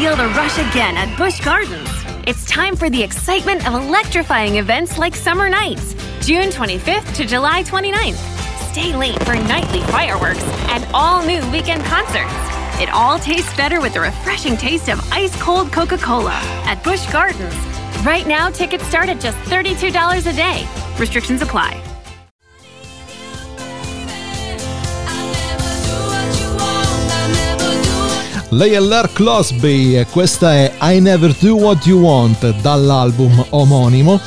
[0.00, 1.90] feel the rush again at Busch Gardens.
[2.26, 5.94] It's time for the excitement of electrifying events like Summer Nights,
[6.26, 8.16] June 25th to July 29th.
[8.70, 12.32] Stay late for nightly fireworks and all new weekend concerts.
[12.80, 17.04] It all tastes better with the refreshing taste of ice cold Coca Cola at Busch
[17.12, 17.54] Gardens.
[18.02, 20.66] Right now, tickets start at just $32 a day.
[20.98, 21.89] Restrictions apply.
[28.52, 34.20] Lei è Lark Crosby e questa è I Never Do What You Want dall'album omonimo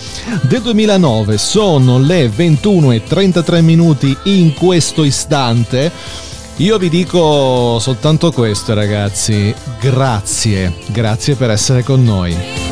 [0.44, 1.38] del 2009.
[1.38, 5.92] Sono le 21 e 33 minuti in questo istante.
[6.58, 12.63] Io vi dico soltanto questo ragazzi, grazie, grazie per essere con noi.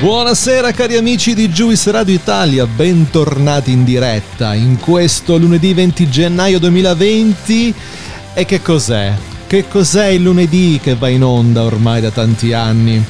[0.00, 6.58] Buonasera cari amici di Juice Radio Italia, bentornati in diretta in questo lunedì 20 gennaio
[6.58, 7.74] 2020.
[8.32, 9.12] E che cos'è?
[9.46, 13.04] Che cos'è il lunedì che va in onda ormai da tanti anni?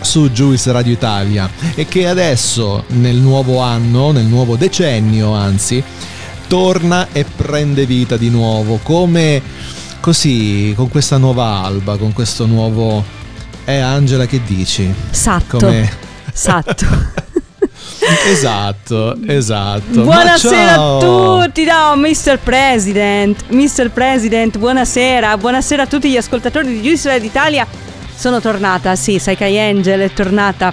[0.00, 5.82] su Juice Radio Italia e che adesso nel nuovo anno, nel nuovo decennio anzi,
[6.46, 9.40] torna e prende vita di nuovo come
[10.00, 13.04] così con questa nuova alba, con questo nuovo
[13.64, 14.92] eh Angela che dici?
[15.10, 15.58] Esatto.
[15.58, 16.86] Come Esatto.
[18.26, 20.02] esatto, esatto.
[20.02, 22.38] Buonasera a tutti, no, Mr.
[22.42, 23.90] President, Mr.
[23.90, 27.66] President, buonasera, buonasera a tutti gli ascoltatori di Radio d'Italia.
[28.14, 30.72] Sono tornata, sì, sai che Angel è tornata.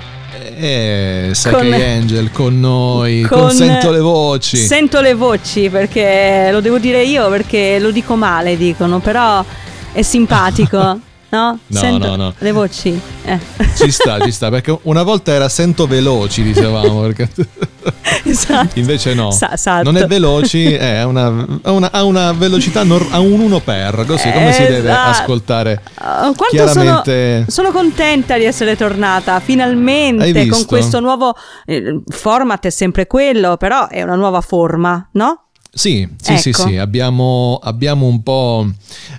[0.56, 4.58] Eh, sai con, che Angel con noi, con, con Sento le voci.
[4.58, 9.44] Sento le voci perché lo devo dire io perché lo dico male, dicono, però
[9.92, 11.02] è simpatico.
[11.29, 11.59] No?
[11.67, 12.34] No, sento no, no.
[12.38, 13.00] Le voci.
[13.23, 13.40] Eh.
[13.75, 17.01] Ci sta, ci sta, perché una volta era sento veloci, dicevamo.
[17.01, 17.29] Perché...
[18.25, 18.79] esatto.
[18.79, 19.29] Invece no.
[19.31, 19.84] Sa- esatto.
[19.84, 24.31] Non è veloci, è una, ha, una, una velocità, nor- ha un 1 per, così
[24.31, 25.22] come si deve Esatto.
[25.22, 25.81] ascoltare.
[26.01, 27.45] Uh, Chiaramente...
[27.47, 31.35] sono, sono contenta di essere tornata finalmente con questo nuovo
[31.66, 35.49] eh, format è sempre quello, però è una nuova forma, no?
[35.72, 36.68] Sì, sì, sì, Ecco.
[36.68, 38.68] sì, abbiamo, abbiamo un po'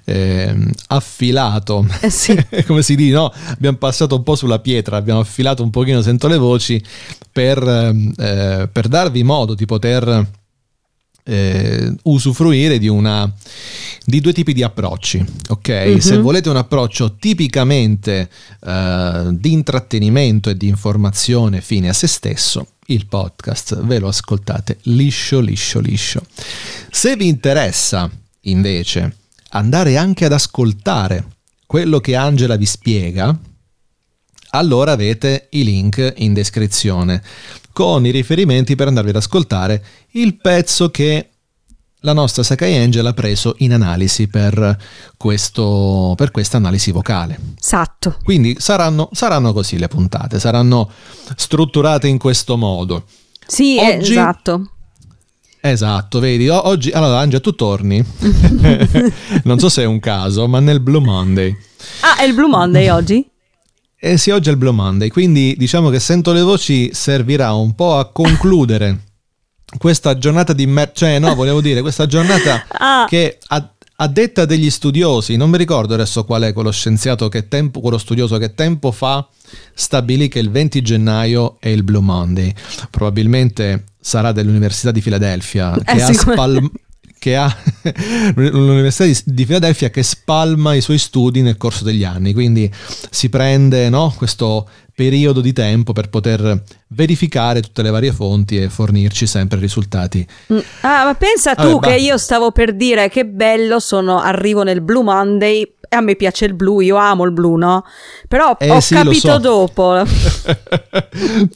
[0.05, 2.37] ehm, affilato, Eh sì.
[2.67, 3.33] come si dice, no?
[3.47, 6.83] Abbiamo passato un po' sulla pietra, abbiamo affilato un pochino, sento le voci,
[7.33, 10.27] per, ehm, eh, per darvi modo di poter
[11.23, 13.31] eh, usufruire di una
[14.07, 15.99] di due tipi di approcci ok Mhm.
[15.99, 18.29] se volete un approccio tipicamente
[18.67, 24.79] eh, di intrattenimento e di informazione fine a se stesso il podcast ve lo ascoltate
[24.83, 26.23] liscio liscio liscio.
[26.91, 28.11] Se vi interessa
[28.43, 29.17] invece
[29.51, 31.27] andare anche ad ascoltare
[31.67, 33.39] quello che Angela vi spiega
[34.53, 37.23] allora avete i link in descrizione
[37.73, 41.30] con i riferimenti per andarvi ad ascoltare il pezzo che
[42.01, 44.77] la nostra Sakai Angel ha preso in analisi per,
[45.17, 47.39] questo, per questa analisi vocale.
[47.61, 48.17] Esatto.
[48.23, 50.91] Quindi saranno, saranno così le puntate, saranno
[51.37, 53.05] strutturate in questo modo.
[53.47, 54.71] Sì, eh, Oggi- esatto.
[55.63, 58.03] Esatto, vedi, oggi, allora Angela tu torni,
[59.45, 61.55] non so se è un caso, ma nel Blue Monday.
[62.01, 63.29] Ah, è il Blue Monday oggi?
[63.95, 67.75] Eh sì, oggi è il Blue Monday, quindi diciamo che Sento le voci servirà un
[67.75, 69.10] po' a concludere
[69.79, 73.07] questa giornata di mer- cioè no, volevo dire, questa giornata Ah.
[73.09, 77.49] che a, a detta degli studiosi, non mi ricordo adesso qual è quello scienziato che
[77.49, 79.27] tempo, quello studioso che tempo fa
[79.75, 82.53] stabilì che il 20 gennaio è il Blue Monday.
[82.91, 86.71] Probabilmente sarà dell'Università di Filadelfia che Eh, ha sicur- spalm-
[87.19, 87.55] che ha
[88.35, 92.71] l'Università di, di Filadelfia che spalma i suoi studi nel corso degli anni, quindi
[93.11, 94.69] si prende no, questo
[95.01, 100.27] periodo di tempo per poter verificare tutte le varie fonti e fornirci sempre risultati.
[100.53, 100.59] Mm.
[100.83, 102.01] Ah, ma pensa tu Vabbè, che bah.
[102.03, 106.45] io stavo per dire che bello sono, arrivo nel Blue Monday e a me piace
[106.45, 107.83] il blu, io amo il blu, no?
[108.29, 109.39] Però Eh, ho sì, lo capito so.
[109.39, 110.03] dopo.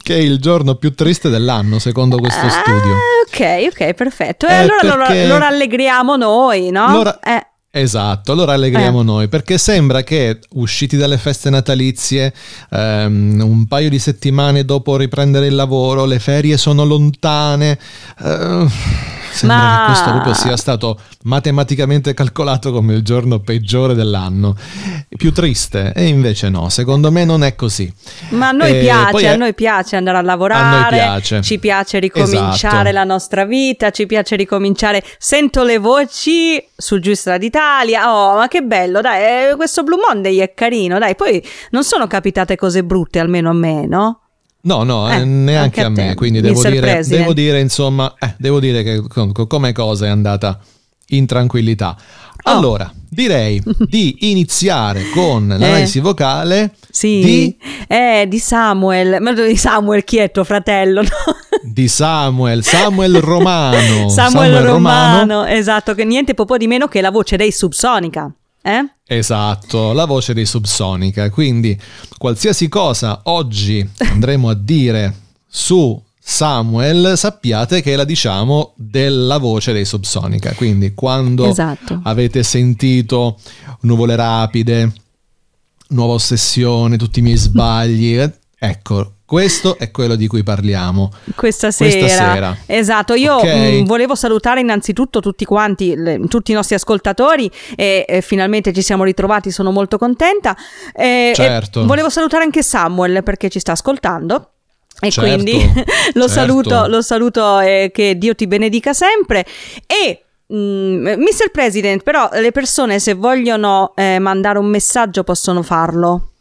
[0.02, 2.92] che è il giorno più triste dell'anno, secondo questo studio.
[2.94, 4.46] Ah, ok, ok, perfetto.
[4.46, 6.90] E Eh, allora lo, perché- lo rallegriamo noi, no?
[6.92, 7.46] Lo ra- Eh,
[7.76, 12.32] Esatto, allora allegriamo noi perché sembra che usciti dalle feste natalizie,
[12.70, 17.76] ehm, un paio di settimane dopo riprendere il lavoro, le ferie sono lontane,
[18.20, 18.66] eh,
[19.34, 19.78] Sembra Ma...
[19.78, 24.56] che questo proprio sia stato matematicamente calcolato come il giorno peggiore dell'anno.
[25.08, 27.92] Più triste, e invece no, secondo me non è così.
[28.30, 29.26] Ma a noi, piace, è...
[29.26, 31.42] a noi piace andare a lavorare, a piace.
[31.42, 32.92] ci piace ricominciare esatto.
[32.92, 35.02] la nostra vita, ci piace ricominciare.
[35.18, 40.38] Sento le voci su Giustra d'Italia, oh ma che bello, dai, eh, questo Blue Monday
[40.38, 44.20] è carino, dai, poi non sono capitate cose brutte, almeno a me, no?
[44.64, 48.60] No, no, eh, neanche a, a me, quindi devo dire, devo dire, insomma, eh, devo
[48.60, 49.02] dire che
[49.46, 50.58] come cosa è andata
[51.08, 51.96] in tranquillità.
[52.46, 52.50] Oh.
[52.50, 55.58] Allora, direi di iniziare con eh.
[55.58, 57.56] l'analisi vocale sì, di...
[57.86, 61.02] Eh, di Samuel, ma di Samuel chi è tuo fratello?
[61.02, 61.08] No?
[61.62, 64.08] Di Samuel, Samuel Romano.
[64.08, 68.32] Samuel, Samuel Romano, Romano, esatto, che niente po' di meno che la voce dei Subsonica.
[68.66, 68.82] Eh?
[69.06, 71.28] Esatto, la voce dei Subsonica.
[71.28, 71.78] Quindi
[72.16, 75.14] qualsiasi cosa oggi andremo a dire
[75.46, 80.54] su Samuel, sappiate che la diciamo della voce dei Subsonica.
[80.54, 82.00] Quindi quando esatto.
[82.04, 83.38] avete sentito
[83.80, 84.90] nuvole rapide,
[85.88, 91.72] nuova ossessione, tutti i miei sbagli, eh, ecco, questo è quello di cui parliamo questa
[91.72, 91.98] sera.
[91.98, 92.56] Questa sera.
[92.66, 93.80] Esatto, io okay.
[93.80, 98.72] mh, mm, volevo salutare innanzitutto tutti quanti, le, tutti i nostri ascoltatori e, e, finalmente
[98.72, 100.56] ci siamo ritrovati, sono molto contenta.
[100.94, 101.82] E, certo.
[101.82, 104.50] E volevo salutare anche Samuel perché ci sta ascoltando.
[105.00, 105.54] E certo, quindi
[106.14, 106.28] lo certo.
[106.28, 109.44] saluto, lo saluto e che Dio ti benedica sempre.
[109.88, 110.20] E
[110.52, 111.50] Mm, Mr.
[111.50, 116.33] President, però le persone se vogliono eh, mandare un messaggio possono farlo.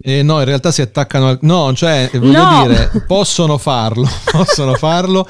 [0.00, 1.38] Eh, no, in realtà si attaccano al...
[1.42, 2.66] No, cioè, voglio no.
[2.66, 5.28] dire, possono farlo, possono farlo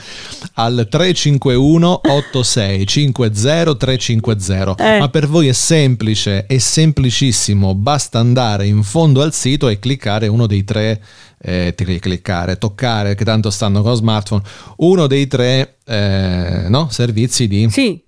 [0.54, 4.74] al 351 8650 350.
[4.76, 4.98] Eh.
[5.00, 10.28] Ma per voi è semplice, è semplicissimo, basta andare in fondo al sito e cliccare
[10.28, 11.02] uno dei tre
[11.38, 14.42] eh, cliccare, toccare, che tanto stanno con lo smartphone,
[14.76, 18.00] uno dei tre eh, no, servizi di sì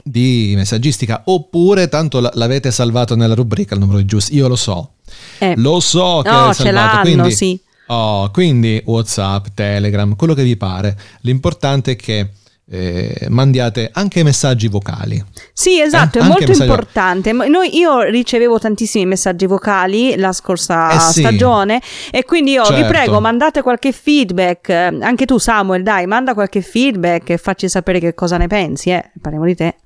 [0.00, 4.92] di messaggistica oppure tanto l'avete salvato nella rubrica il numero giusto io lo so
[5.38, 5.54] eh.
[5.56, 10.56] lo so che no, ce l'hanno quindi, sì oh, quindi whatsapp telegram quello che vi
[10.56, 12.30] pare l'importante è che
[12.70, 15.22] eh, mandiate anche messaggi vocali.
[15.52, 16.22] Sì, esatto, eh?
[16.22, 16.68] è molto messaggi...
[16.68, 17.32] importante.
[17.32, 21.20] Noi, io ricevevo tantissimi messaggi vocali la scorsa eh sì.
[21.20, 22.82] stagione e quindi io certo.
[22.82, 28.00] vi prego mandate qualche feedback, anche tu Samuel dai, manda qualche feedback e facci sapere
[28.00, 29.10] che cosa ne pensi, eh.
[29.20, 29.76] parliamo di te.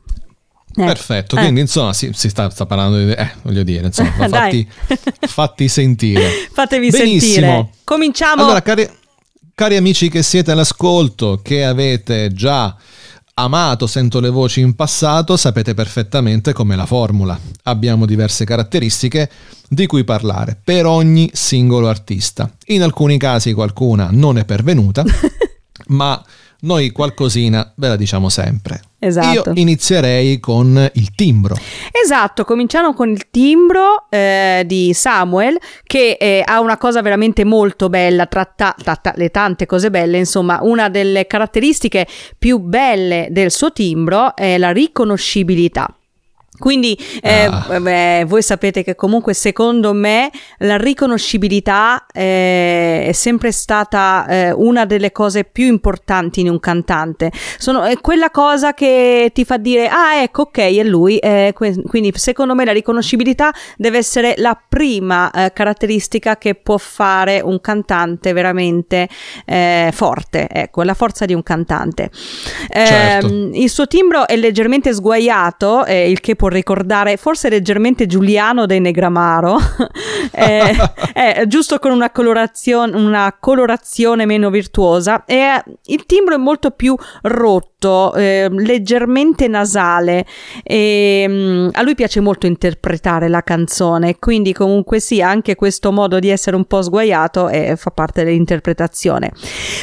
[0.74, 1.64] Eh, Perfetto, quindi eh.
[1.64, 3.10] insomma si, si, sta, sta, parlando di...
[3.10, 4.66] Eh, voglio dire, insomma, fatti,
[5.20, 6.48] fatti, sentire.
[6.50, 7.46] Fatevi Benissimo.
[7.46, 7.68] sentire.
[7.84, 8.42] Cominciamo.
[8.42, 8.88] Allora, cari,
[9.54, 12.74] cari amici che siete all'ascolto, che avete già
[13.34, 17.38] amato Sento le voci in passato, sapete perfettamente com'è la formula.
[17.64, 19.30] Abbiamo diverse caratteristiche
[19.68, 22.50] di cui parlare per ogni singolo artista.
[22.66, 25.04] In alcuni casi qualcuna non è pervenuta,
[25.88, 26.22] ma
[26.60, 28.80] noi qualcosina ve la diciamo sempre.
[29.04, 29.50] Esatto.
[29.50, 31.56] Io inizierei con il timbro.
[31.90, 37.88] Esatto, cominciamo con il timbro eh, di Samuel che eh, ha una cosa veramente molto
[37.88, 42.06] bella, tra, ta- tra ta- le tante cose belle, insomma, una delle caratteristiche
[42.38, 45.92] più belle del suo timbro è la riconoscibilità.
[46.62, 47.80] Quindi eh, ah.
[47.80, 54.84] beh, voi sapete che comunque secondo me la riconoscibilità eh, è sempre stata eh, una
[54.84, 57.32] delle cose più importanti in un cantante.
[57.58, 61.18] Sono, è quella cosa che ti fa dire ah ecco ok è lui.
[61.18, 67.40] Eh, quindi secondo me la riconoscibilità deve essere la prima eh, caratteristica che può fare
[67.40, 69.08] un cantante veramente
[69.46, 70.46] eh, forte.
[70.48, 72.08] Ecco, la forza di un cantante.
[72.72, 73.26] Certo.
[73.26, 78.80] Ehm, il suo timbro è leggermente sguaiato, il che può ricordare forse leggermente Giuliano dei
[78.80, 79.56] Negramaro,
[80.32, 80.76] eh,
[81.14, 86.96] eh, giusto con una colorazione, una colorazione meno virtuosa e il timbro è molto più
[87.22, 90.24] rotto, eh, leggermente nasale
[90.62, 96.18] e um, a lui piace molto interpretare la canzone, quindi comunque sì, anche questo modo
[96.18, 99.32] di essere un po' sguaiato eh, fa parte dell'interpretazione.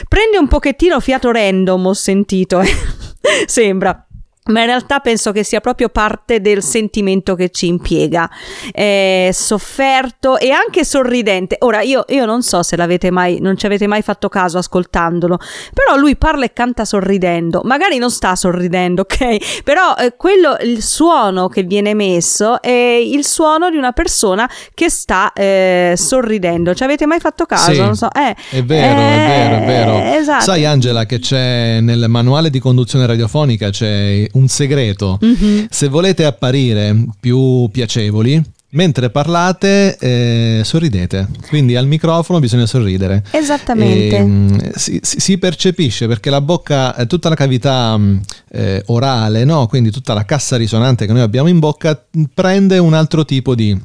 [0.07, 2.67] Prende un pochettino fiato random, ho sentito, eh.
[3.45, 4.05] sembra
[4.50, 8.29] ma in realtà penso che sia proprio parte del sentimento che ci impiega.
[8.72, 11.58] È sofferto e anche sorridente.
[11.60, 15.38] Ora, io, io, non so se l'avete mai, non ci avete mai fatto caso ascoltandolo,
[15.74, 17.62] però lui parla e canta sorridendo.
[17.63, 19.62] Magari non sta sorridendo, ok?
[19.63, 24.89] Però eh, quello, il suono che viene messo è il suono di una persona che
[24.89, 26.74] sta eh, sorridendo.
[26.74, 27.74] Ci avete mai fatto caso?
[27.74, 28.08] Sì, non so.
[28.12, 29.91] Eh, è vero, è vero, è vero.
[29.98, 30.46] Eh, esatto.
[30.46, 35.19] Sai, Angela, che c'è nel manuale di conduzione radiofonica c'è un segreto.
[35.24, 35.65] Mm-hmm.
[35.69, 38.41] Se volete apparire più piacevoli,
[38.72, 43.24] mentre parlate eh, sorridete, quindi al microfono bisogna sorridere.
[43.31, 44.17] Esattamente.
[44.17, 49.67] E, mh, si, si, percepisce perché la bocca, tutta la cavità mh, eh, orale, no?
[49.67, 52.00] quindi tutta la cassa risonante che noi abbiamo in bocca,
[52.34, 53.77] prende un altro tipo di,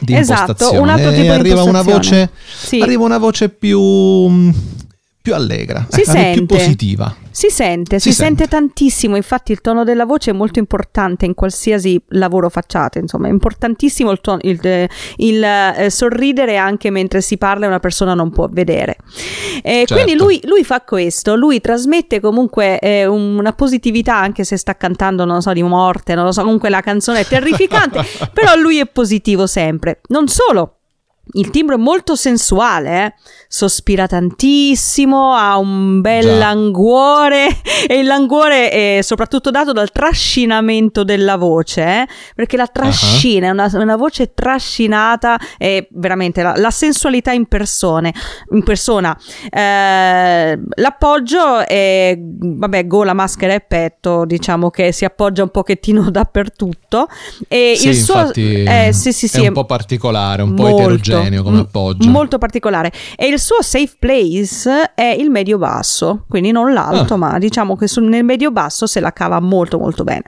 [0.00, 2.80] di esatto, un altro tipo e di arriva una voce, sì.
[2.80, 3.80] arriva una voce più
[5.22, 6.32] più allegra, si eh, sente.
[6.32, 7.14] più positiva.
[7.30, 8.40] Si sente, si, si sente.
[8.40, 8.56] sente.
[8.56, 13.30] tantissimo, infatti il tono della voce è molto importante in qualsiasi lavoro facciate, insomma è
[13.30, 18.14] importantissimo il, tono, il, il, il eh, sorridere anche mentre si parla e una persona
[18.14, 18.96] non può vedere.
[19.62, 19.94] Eh, certo.
[19.94, 25.24] Quindi lui, lui, fa questo, lui trasmette comunque eh, una positività anche se sta cantando,
[25.24, 28.02] non so, di morte, non lo so, comunque la canzone è terrificante,
[28.34, 30.00] però lui è positivo sempre.
[30.08, 30.78] Non solo,
[31.34, 33.14] il timbro è molto sensuale, eh?
[33.48, 36.36] sospira tantissimo, ha un bel Già.
[36.36, 37.48] languore
[37.86, 42.06] e il languore è soprattutto dato dal trascinamento della voce, eh?
[42.34, 43.52] perché la trascina, uh-huh.
[43.52, 48.12] è una, una, voce trascinata, è veramente la, la sensualità in, persone,
[48.52, 49.16] in persona.
[49.48, 57.08] Eh, l'appoggio è, vabbè, gola, maschera e petto, diciamo che si appoggia un pochettino dappertutto.
[57.48, 61.42] E sì, il suo, eh, sì, sì, è un po' particolare, un po' eterogeneo omogeneo
[61.42, 62.08] come appoggio.
[62.08, 62.92] Molto particolare.
[63.16, 67.18] E il suo safe place è il medio-basso, quindi non l'alto, ah.
[67.18, 70.24] ma diciamo che nel medio-basso se la cava molto molto bene.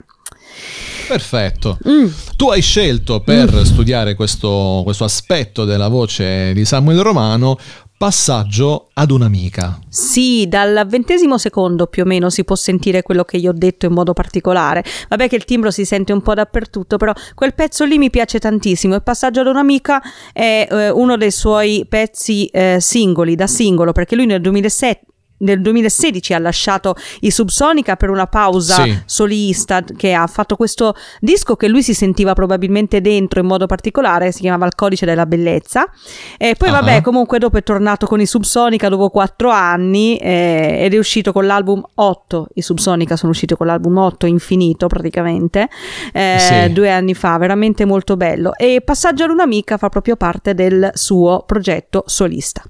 [1.07, 1.77] Perfetto.
[1.87, 2.07] Mm.
[2.35, 3.61] Tu hai scelto per mm.
[3.61, 7.57] studiare questo, questo aspetto della voce di Samuel Romano
[7.97, 9.79] Passaggio ad un'amica.
[9.87, 13.85] Sì, dal ventesimo secondo più o meno si può sentire quello che io ho detto
[13.85, 14.83] in modo particolare.
[15.07, 18.37] Vabbè che il timbro si sente un po' dappertutto, però quel pezzo lì mi piace
[18.37, 18.95] tantissimo.
[18.95, 20.01] Il passaggio ad un'amica
[20.33, 25.05] è eh, uno dei suoi pezzi eh, singoli, da singolo, perché lui nel 2007
[25.37, 29.01] nel 2016 ha lasciato i Subsonica per una pausa sì.
[29.05, 34.31] solista che ha fatto questo disco che lui si sentiva probabilmente dentro in modo particolare,
[34.31, 35.89] si chiamava Il codice della bellezza
[36.37, 36.75] e poi uh-huh.
[36.75, 41.31] vabbè comunque dopo è tornato con i Subsonica dopo quattro anni eh, ed è uscito
[41.31, 45.67] con l'album 8, i Subsonica sono usciti con l'album 8 infinito praticamente
[46.13, 46.73] eh, sì.
[46.73, 51.43] due anni fa, veramente molto bello e Passaggio ad un'amica fa proprio parte del suo
[51.45, 52.63] progetto solista.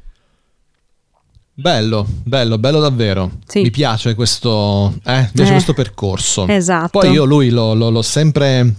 [1.57, 3.31] Bello, bello, bello davvero.
[3.47, 3.61] Sì.
[3.61, 6.45] Mi piace questo, eh, mi piace eh, questo percorso.
[6.47, 6.99] Esatto.
[6.99, 8.73] Poi io lui lo, lo, l'ho sempre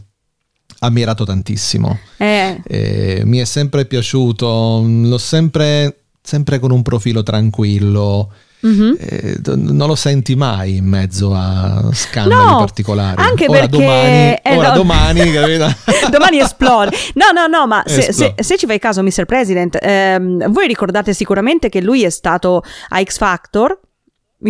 [0.81, 1.99] ammirato tantissimo.
[2.19, 2.61] Eh.
[2.67, 8.31] Eh, mi è sempre piaciuto, l'ho sempre, sempre con un profilo tranquillo.
[8.65, 8.95] Mm-hmm.
[8.99, 13.21] Eh, non lo senti mai in mezzo a scandali no, particolari.
[13.21, 14.75] Anche ora perché domani, eh, ora no.
[14.75, 15.33] domani,
[16.11, 16.97] domani esplode.
[17.15, 19.25] No, no, no, ma se, se, se, ci fai caso, Mr.
[19.25, 23.79] President, ehm, voi ricordate sicuramente che lui è stato a X Factor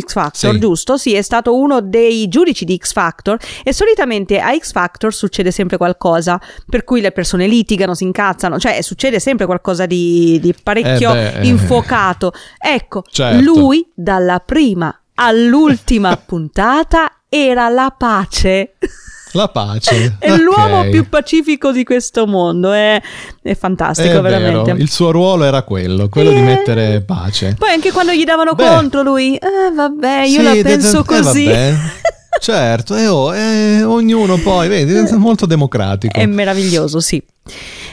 [0.00, 0.58] X Factor, sì.
[0.58, 0.96] giusto?
[0.96, 5.50] Sì, è stato uno dei giudici di X Factor e solitamente a X Factor succede
[5.50, 10.54] sempre qualcosa per cui le persone litigano, si incazzano, cioè succede sempre qualcosa di, di
[10.62, 12.32] parecchio eh beh, infuocato.
[12.58, 13.42] Ecco, certo.
[13.42, 18.76] lui dalla prima all'ultima puntata era la pace.
[19.36, 20.16] La pace.
[20.18, 20.42] È okay.
[20.42, 22.72] l'uomo più pacifico di questo mondo.
[22.72, 23.00] È,
[23.42, 24.72] è fantastico, è veramente.
[24.72, 24.82] Vero.
[24.82, 26.34] Il suo ruolo era quello, quello e...
[26.34, 26.44] di eh.
[26.44, 27.54] mettere pace.
[27.58, 28.66] Poi anche quando gli davano Beh.
[28.66, 31.44] contro lui, eh, vabbè, io sì, la penso de- così.
[31.56, 31.74] Eh,
[32.38, 36.18] certo, e oh, eh, ognuno poi, vedi, è molto democratico.
[36.18, 37.22] È meraviglioso, sì.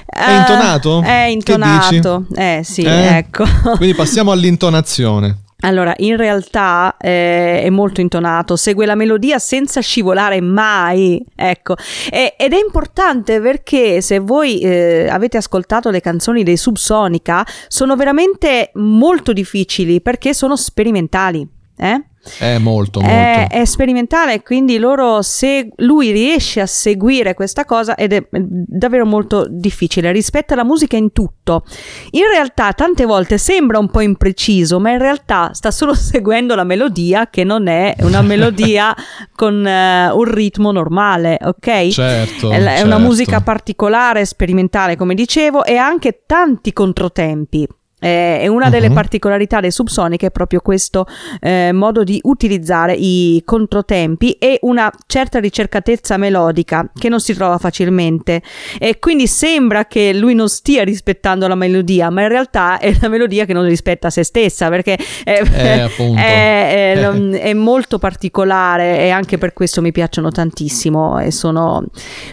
[0.05, 1.01] È intonato?
[1.01, 3.17] È intonato, eh sì, eh?
[3.17, 3.45] ecco.
[3.77, 5.42] Quindi passiamo all'intonazione.
[5.65, 11.75] Allora, in realtà eh, è molto intonato, segue la melodia senza scivolare mai, ecco.
[12.10, 17.96] E, ed è importante perché se voi eh, avete ascoltato le canzoni dei Subsonica, sono
[17.96, 22.08] veramente molto difficili perché sono sperimentali, eh?
[22.39, 23.13] È molto, molto.
[23.13, 29.06] È, è sperimentale, quindi loro se lui riesce a seguire questa cosa ed è davvero
[29.06, 30.12] molto difficile.
[30.13, 31.65] Rispetta la musica in tutto.
[32.12, 36.63] In realtà, tante volte sembra un po' impreciso, ma in realtà sta solo seguendo la
[36.63, 38.96] melodia, che non è una melodia
[39.36, 41.89] con uh, un ritmo normale, ok?
[41.89, 42.51] Certo.
[42.51, 42.86] È, certo.
[42.86, 47.68] una musica particolare, sperimentale, come dicevo, e ha anche tanti controtempi.
[48.03, 48.93] Eh, e una delle uh-huh.
[48.93, 51.05] particolarità dei subsonic è proprio questo
[51.39, 57.57] eh, modo di utilizzare i controtempi e una certa ricercatezza melodica che non si trova
[57.57, 58.41] facilmente.
[58.77, 63.07] E quindi sembra che lui non stia rispettando la melodia, ma in realtà è la
[63.07, 67.07] melodia che non rispetta se stessa perché è, eh, è, è,
[67.39, 71.86] è molto particolare e anche per questo mi piacciono tantissimo e sono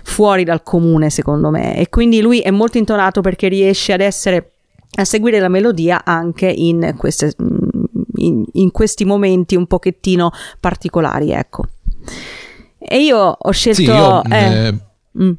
[0.02, 1.76] fuori dal comune secondo me.
[1.76, 4.52] E quindi lui è molto intonato perché riesce ad essere
[4.97, 7.82] a seguire la melodia anche in, queste, mm,
[8.16, 11.64] in, in questi momenti un pochettino particolari, ecco.
[12.78, 13.76] E io ho scelto...
[13.80, 14.75] Sì, io, eh, eh,
[15.23, 15.30] mm.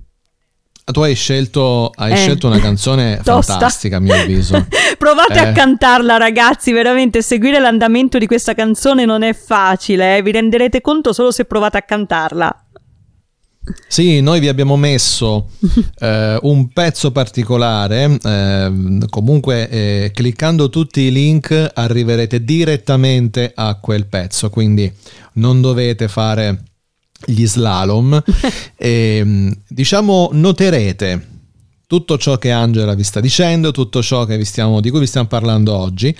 [0.92, 2.16] tu hai scelto, hai Eh.
[2.16, 3.54] scelto una canzone Tosta.
[3.54, 4.66] fantastica, a mio avviso.
[4.98, 5.52] Provate a Eh.
[5.54, 6.72] cantarla, ragazzi.
[6.72, 10.18] Veramente seguire l'andamento di questa canzone non è facile.
[10.18, 10.22] eh.
[10.22, 12.66] Vi renderete conto solo se provate a cantarla.
[13.88, 15.50] Sì, noi vi abbiamo messo
[16.00, 24.08] eh, un pezzo particolare, ehm, comunque eh, cliccando tutti i link arriverete direttamente a quel
[24.08, 24.92] pezzo, quindi
[25.34, 26.64] non dovete fare
[27.26, 28.22] gli slalom.
[28.76, 31.28] e, mh, diciamo, noterete
[31.86, 35.08] tutto ciò che Angela vi sta dicendo, tutto ciò che vi stiamo- di cui vi
[35.08, 36.16] stiamo parlando oggi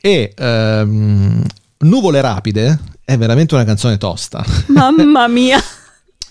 [0.00, 1.42] e ehm,
[1.78, 4.44] Nuvole Rapide è veramente una canzone tosta.
[4.68, 5.60] Mamma mia.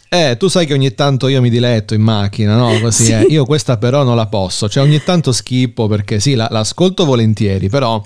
[0.09, 2.77] Eh, tu sai che ogni tanto io mi diletto in macchina, no?
[2.81, 3.11] Così, Sì.
[3.11, 3.21] eh.
[3.29, 4.69] Io questa però non la posso.
[4.69, 8.01] Cioè, ogni tanto schippo perché sì, la, l'ascolto volentieri, però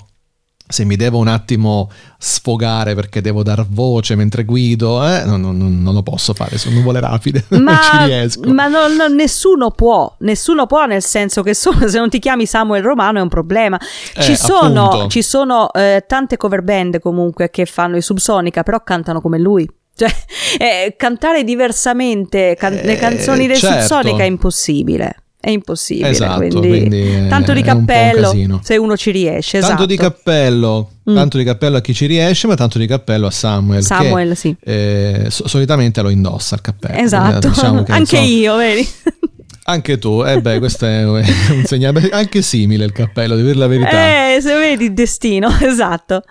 [0.70, 5.82] se mi devo un attimo sfogare perché devo dar voce mentre guido, eh, non, non-
[5.82, 7.44] non lo posso fare su nuvole rapide.
[7.50, 8.52] non Ma, ci riesco.
[8.52, 12.46] ma non- non- nessuno può, nessuno può nel senso che solo se non ti chiami
[12.46, 13.78] Samuel Romano è un problema.
[13.80, 18.80] Ci Eh, sono, ci sono eh, tante cover band comunque che fanno i Subsonica, però
[18.84, 19.68] cantano come lui.
[20.00, 20.08] Cioè,
[20.58, 23.80] eh, cantare diversamente can- le Eh, canzoni del certo.
[23.80, 25.16] Subsonica è impossibile.
[25.38, 26.08] È impossibile.
[26.10, 28.60] Esatto, quindi, quindi tanto di un un cappello casino.
[28.62, 29.58] se uno ci riesce.
[29.60, 30.10] Tanto di esatto.
[30.10, 31.14] cappello, Mm.
[31.14, 33.82] tanto di cappello a chi ci riesce, ma tanto di cappello a Samuel.
[33.82, 34.56] Samuel, che, sì.
[34.62, 36.98] eh, so- solitamente lo indossa il cappello.
[36.98, 38.88] Esatto, Diciamo che, anche insomma, io, vedi?
[39.64, 41.22] Anche tu, eh beh, questo è un
[41.64, 44.34] segnale anche simile il cappello, devo dire la verità.
[44.34, 46.22] Eh, se vedi il destino, esatto.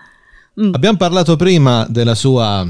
[0.60, 0.74] Mm.
[0.74, 2.66] Abbiamo parlato prima della sua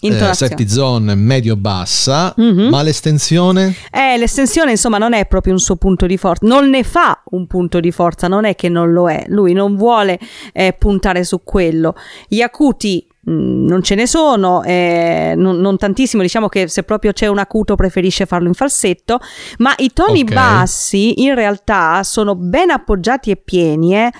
[0.00, 2.68] eh, safety zone medio-bassa, Mhm.
[2.68, 3.74] ma l'estensione?
[3.90, 7.46] Eh, l'estensione insomma non è proprio un suo punto di forza, non ne fa un
[7.46, 10.18] punto di forza, non è che non lo è, lui non vuole
[10.52, 11.94] eh, puntare su quello.
[12.28, 13.32] Gli acuti mh,
[13.66, 17.74] non ce ne sono, eh, non, non tantissimo, diciamo che se proprio c'è un acuto
[17.74, 19.18] preferisce farlo in falsetto,
[19.58, 20.32] ma i toni Ok.
[20.32, 24.10] bassi in realtà sono ben appoggiati e pieni, eh.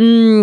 [0.00, 0.42] Mm,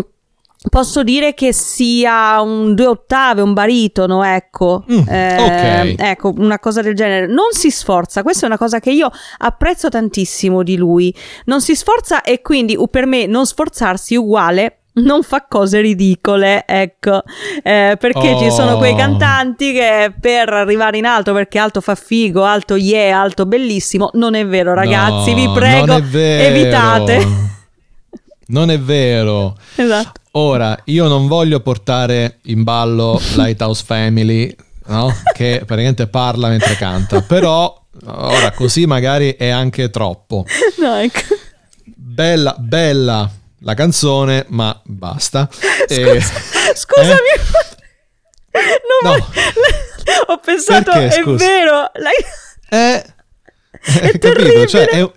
[0.70, 4.84] Posso dire che sia un due ottave, un baritono, ecco.
[4.92, 6.02] Mm, Eh, ok.
[6.02, 7.26] Ecco, una cosa del genere.
[7.26, 11.14] Non si sforza, questa è una cosa che io apprezzo tantissimo di lui.
[11.46, 17.24] Non si sforza e quindi per me non sforzarsi uguale non fa cose ridicole, ecco,
[17.64, 18.98] Eh, perché ci sono quei Oh.
[18.98, 24.36] cantanti che per arrivare in alto, perché alto fa figo, alto yeah, alto bellissimo, non
[24.36, 27.26] è vero ragazzi, No, vi prego, evitate.
[28.52, 29.58] Non è vero.
[29.76, 30.20] esatto.
[30.34, 34.54] Ora, io non voglio portare in ballo Lighthouse Family,
[34.88, 35.14] no?
[35.34, 40.46] che praticamente parla mentre canta, però ora così magari è anche troppo.
[40.80, 41.36] No, ecco.
[41.84, 43.30] Bella, bella
[43.64, 45.48] la canzone, ma basta.
[45.88, 46.22] E-
[46.76, 47.18] Scusami.
[48.54, 48.62] Non
[49.04, 49.10] No.
[49.12, 49.26] voglio-
[50.28, 51.46] Ho pensato, Perché, è scusa?
[51.46, 51.92] vero.
[51.96, 52.26] lei-
[52.70, 53.04] Eh,
[53.72, 54.18] È capito?
[54.32, 54.68] terribile.
[54.68, 55.12] Cioè, è,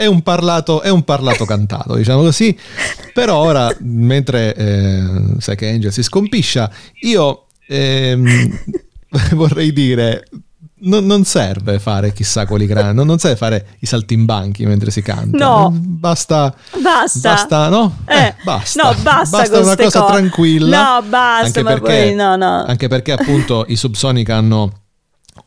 [0.00, 2.56] è un parlato, è un parlato cantato, diciamo così.
[3.12, 5.02] Però ora, mentre eh,
[5.38, 8.60] sai che Angel si scompiscia, io ehm,
[9.34, 10.24] vorrei dire.
[10.80, 15.02] Non, non serve fare chissà quali grandi, non, non serve fare i saltimbanchi mentre si
[15.02, 15.36] canta.
[15.36, 15.72] No.
[15.76, 17.30] Basta, Basta.
[17.32, 17.96] basta, no?
[18.06, 18.82] Eh, Eh, basta.
[18.84, 20.12] no, basta con una cosa cose.
[20.12, 21.00] tranquilla.
[21.00, 22.64] No, basta, Anche perché, poi no, no.
[22.64, 24.70] anche perché appunto i Subsonica hanno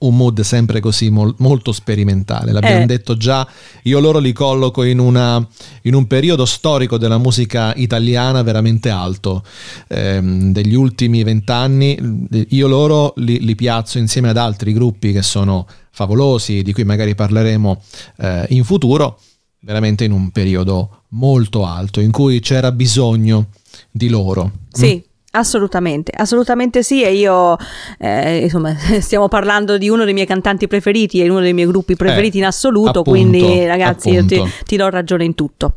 [0.01, 2.51] un mood sempre così mol- molto sperimentale.
[2.51, 2.85] L'abbiamo Eh.
[2.85, 3.47] detto già,
[3.83, 5.45] io loro li colloco in, una-
[5.83, 9.43] in un periodo storico della musica italiana veramente alto.
[9.87, 15.67] Ehm, degli ultimi vent'anni, io loro li, li piazzo insieme ad altri gruppi che sono
[15.91, 17.81] favolosi, di cui magari parleremo
[18.17, 19.19] eh, in futuro,
[19.59, 23.47] veramente in un periodo molto alto, in cui c'era bisogno
[23.91, 24.51] di loro.
[24.71, 25.03] Sì.
[25.33, 27.03] Assolutamente, assolutamente sì.
[27.03, 27.55] E io,
[27.97, 31.95] eh, insomma, stiamo parlando di uno dei miei cantanti preferiti e uno dei miei gruppi
[31.95, 32.99] preferiti in assoluto.
[32.99, 35.75] appunto, quindi, ragazzi, io ti, ti do ragione in tutto.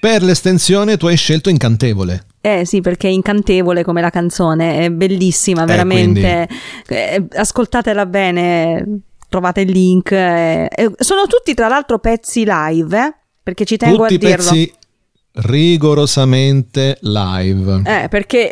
[0.00, 2.26] Per l'estensione tu hai scelto Incantevole.
[2.40, 6.48] Eh sì, perché è incantevole come la canzone, è bellissima, Eh, veramente.
[6.88, 9.00] Eh, ascoltatela bene,
[9.30, 10.12] trovate il link.
[10.12, 10.68] eh.
[10.74, 14.36] Eh, sono tutti, tra l'altro, pezzi live, eh, perché ci tengo Tutti a dirlo.
[14.50, 14.72] pezzi
[15.36, 17.82] rigorosamente live.
[17.84, 18.50] Eh, perché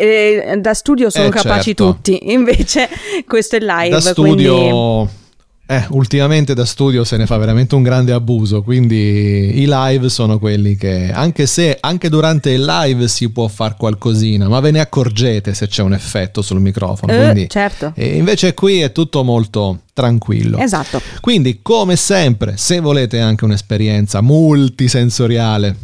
[0.52, 1.92] eh, da studio sono Eh, capaci certo.
[1.92, 2.88] tutti, invece
[3.26, 3.88] questo è live.
[3.90, 5.20] da studio, quindi-
[5.68, 10.38] eh, ultimamente da studio se ne fa veramente un grande abuso, quindi i live sono
[10.38, 14.80] quelli che, anche se anche durante il live si può fare qualcosina, ma ve ne
[14.80, 17.12] accorgete se c'è un effetto sul microfono.
[17.12, 17.92] Eh, quindi, certo.
[17.94, 20.58] e invece qui è tutto molto tranquillo.
[20.58, 21.00] Esatto.
[21.20, 25.76] Quindi, come sempre, se volete anche un'esperienza multisensoriale,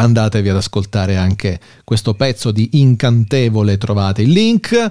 [0.00, 4.90] andatevi ad ascoltare anche questo pezzo di Incantevole, trovate il link.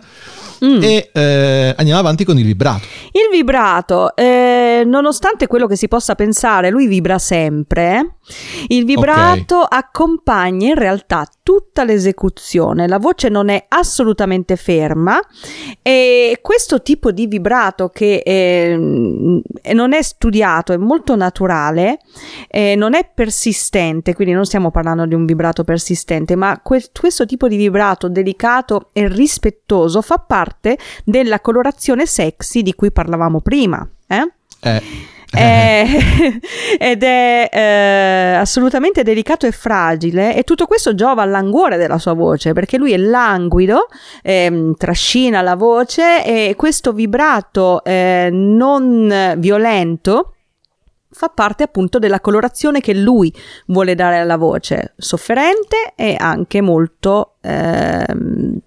[0.63, 0.81] Mm.
[0.81, 2.85] E eh, andiamo avanti con il vibrato.
[3.11, 8.17] Il vibrato, eh, nonostante quello che si possa pensare, lui vibra sempre.
[8.67, 9.79] Il vibrato okay.
[9.79, 15.19] accompagna in realtà tutta l'esecuzione, la voce non è assolutamente ferma
[15.81, 21.99] e questo tipo di vibrato che eh, non è studiato, è molto naturale,
[22.47, 27.25] eh, non è persistente, quindi non stiamo parlando di un vibrato persistente, ma que- questo
[27.25, 33.87] tipo di vibrato delicato e rispettoso fa parte della colorazione sexy di cui parlavamo prima.
[34.07, 34.31] Eh?
[34.61, 34.81] Eh.
[35.31, 35.85] È,
[36.79, 42.13] ed è eh, assolutamente delicato e fragile e tutto questo giova al languore della sua
[42.13, 43.87] voce perché lui è languido,
[44.23, 50.33] eh, trascina la voce e questo vibrato eh, non violento
[51.11, 53.33] fa parte appunto della colorazione che lui
[53.67, 58.57] vuole dare alla voce, sofferente e anche molto ehm,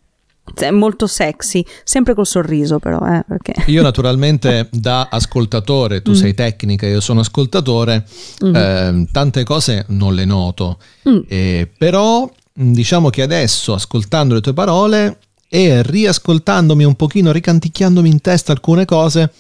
[0.71, 2.99] molto sexy, sempre col sorriso però.
[2.99, 3.71] Eh, perché...
[3.71, 6.15] Io naturalmente da ascoltatore, tu mm.
[6.15, 8.07] sei tecnica, io sono ascoltatore,
[8.45, 8.55] mm.
[8.55, 11.19] eh, tante cose non le noto, mm.
[11.29, 18.21] eh, però diciamo che adesso ascoltando le tue parole e riascoltandomi un pochino, ricanticchiandomi in
[18.21, 19.33] testa alcune cose,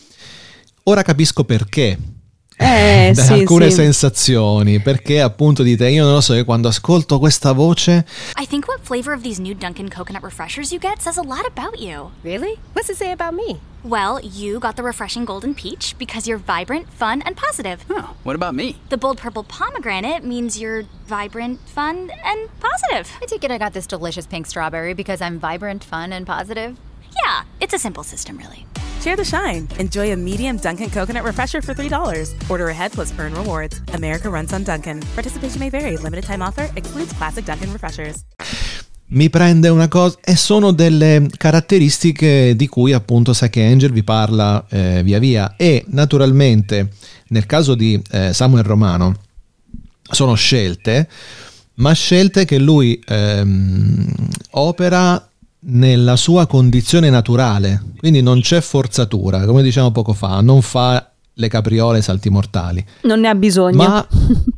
[0.84, 1.98] ora capisco perché
[2.62, 3.76] eh, sì, alcune sì.
[3.76, 8.04] sensazioni perché appunto dite io non lo so io quando ascolto questa voce
[8.36, 11.46] I think what flavor of these new Dunkin' coconut refreshers you get says a lot
[11.46, 12.10] about you.
[12.22, 12.58] Really?
[12.72, 13.60] What's it say about me?
[13.84, 17.84] Well, you got the refreshing golden peach because you're vibrant, fun, and positive.
[17.90, 18.76] Oh, what about me?
[18.90, 23.12] The bold purple pomegranate means you're vibrant, fun, and positive.
[23.20, 26.76] I take it I got this delicious pink strawberry because I'm vibrant, fun, and positive.
[27.24, 28.66] Yeah, it's a simple system, really.
[29.02, 29.66] Share the shine.
[29.80, 32.34] Enjoy a medium Dunkin' coconut refresher for $3.
[32.48, 33.80] Order ahead plus earn rewards.
[33.94, 35.00] America runs on Dunkin'.
[35.16, 35.96] Participation may vary.
[35.96, 38.22] Limited time offer excludes classic Dunkin' refreshers.
[39.06, 44.64] Mi prende una cosa e sono delle caratteristiche di cui appunto Saki Angel vi parla
[44.70, 46.90] eh, via via e naturalmente
[47.30, 49.14] nel caso di eh, Samuel Romano
[50.00, 51.08] sono scelte
[51.74, 54.06] ma scelte che lui ehm,
[54.52, 55.28] opera
[55.64, 61.48] nella sua condizione naturale, quindi non c'è forzatura, come diciamo poco fa, non fa le
[61.48, 62.84] capriole salti mortali.
[63.02, 63.76] Non ne ha bisogno.
[63.76, 64.06] Ma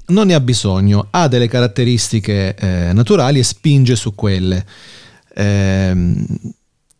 [0.09, 4.64] non ne ha bisogno, ha delle caratteristiche eh, naturali e spinge su quelle.
[5.35, 5.95] Eh,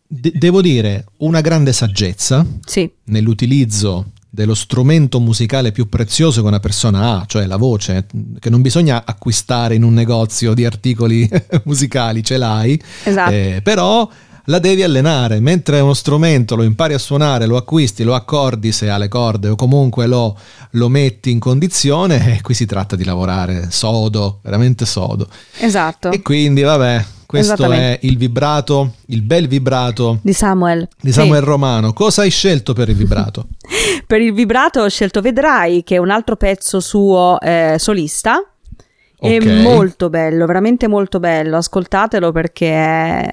[0.07, 2.89] de- devo dire, una grande saggezza sì.
[3.05, 8.05] nell'utilizzo dello strumento musicale più prezioso che una persona ha, cioè la voce,
[8.39, 11.27] che non bisogna acquistare in un negozio di articoli
[11.63, 13.31] musicali, ce l'hai, esatto.
[13.31, 14.07] eh, però
[14.47, 18.89] la devi allenare, mentre uno strumento lo impari a suonare, lo acquisti, lo accordi se
[18.89, 20.37] ha le corde o comunque lo,
[20.71, 25.27] lo metti in condizione, e qui si tratta di lavorare sodo, veramente sodo.
[25.57, 26.11] Esatto.
[26.11, 30.87] E quindi vabbè, questo è il vibrato, il bel vibrato di Samuel.
[31.01, 31.49] Di Samuel sì.
[31.49, 31.93] Romano.
[31.93, 33.47] Cosa hai scelto per il vibrato?
[34.05, 38.41] per il vibrato ho scelto Vedrai, che è un altro pezzo suo eh, solista.
[39.17, 39.37] Okay.
[39.37, 41.57] È molto bello, veramente molto bello.
[41.57, 43.31] Ascoltatelo perché è,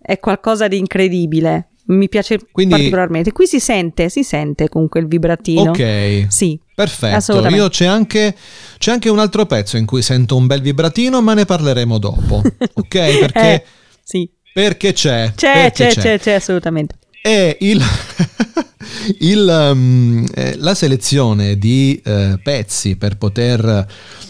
[0.00, 1.68] è qualcosa di incredibile.
[1.86, 3.32] Mi piace Quindi, particolarmente.
[3.32, 5.70] Qui si sente, si sente comunque il vibratino.
[5.70, 6.26] Ok.
[6.28, 6.60] Sì.
[6.74, 7.48] Perfetto.
[7.48, 8.36] Io c'è anche,
[8.76, 12.42] c'è anche, un altro pezzo in cui sento un bel vibratino, ma ne parleremo dopo.
[12.74, 13.18] Ok?
[13.18, 13.64] Perché, eh,
[14.02, 14.30] sì.
[14.52, 15.32] perché c'è.
[15.34, 16.94] C'è, perché c'è, c'è, c'è, c'è, assolutamente.
[17.28, 17.78] E il.
[19.20, 23.86] il, um, eh, la selezione di eh, pezzi per poter,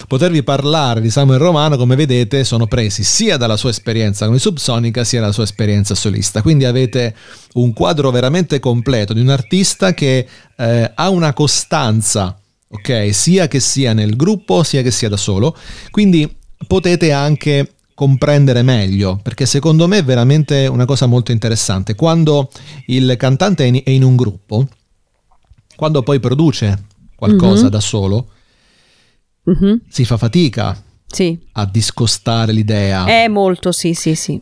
[0.09, 5.05] potervi parlare di Samuel Romano, come vedete, sono presi sia dalla sua esperienza come subsonica
[5.05, 6.43] sia dalla sua esperienza solista.
[6.43, 7.15] Quindi avete
[7.53, 13.61] un quadro veramente completo di un artista che eh, ha una costanza, ok, sia che
[13.61, 15.57] sia nel gruppo sia che sia da solo.
[15.93, 16.29] Quindi
[16.67, 21.97] potete anche comprendere meglio, perché secondo me è veramente una cosa molto interessante.
[21.97, 22.49] Quando
[22.87, 24.69] il cantante è in, un gruppo,
[25.75, 26.85] quando poi produce
[27.17, 27.71] qualcosa mm-hmm.
[27.73, 28.29] da solo,
[29.51, 29.79] mm-hmm.
[29.89, 31.37] si fa fatica sì.
[31.55, 33.05] a discostare l'idea.
[33.05, 34.41] È molto, sì, sì, sì.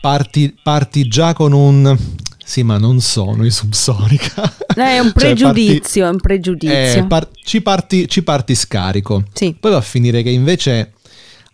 [0.00, 1.96] Parti, parti già con un...
[2.44, 4.52] Sì, ma non sono in subsonica.
[4.74, 7.02] È un pregiudizio, cioè parti, è un pregiudizio.
[7.02, 9.22] Eh, par- ci, parti, ci parti scarico.
[9.32, 9.54] Sì.
[9.58, 10.94] Poi va a finire che invece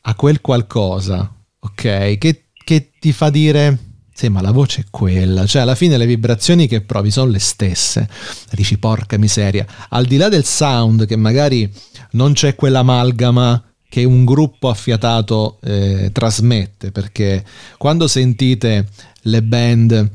[0.01, 1.31] a quel qualcosa
[1.63, 2.19] ok?
[2.19, 3.79] Che, che ti fa dire
[4.15, 7.39] sì, ma la voce è quella, cioè alla fine le vibrazioni che provi sono le
[7.39, 8.09] stesse.
[8.53, 11.69] Dici porca miseria, al di là del sound che magari
[12.13, 17.45] non c'è quell'amalgama che un gruppo affiatato eh, trasmette, perché
[17.79, 18.89] quando sentite
[19.23, 20.11] le band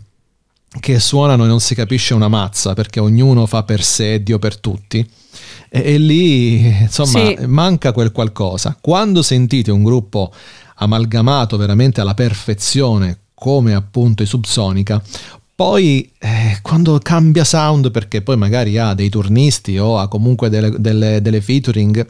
[0.79, 4.57] che suonano e non si capisce una mazza, perché ognuno fa per sé, Dio per
[4.57, 5.07] tutti,
[5.69, 7.37] e, e lì insomma sì.
[7.45, 8.77] manca quel qualcosa.
[8.79, 10.31] Quando sentite un gruppo
[10.77, 15.01] amalgamato veramente alla perfezione come appunto i Subsonica,
[15.53, 20.71] poi eh, quando cambia sound, perché poi magari ha dei turnisti o ha comunque delle,
[20.77, 22.05] delle, delle featuring,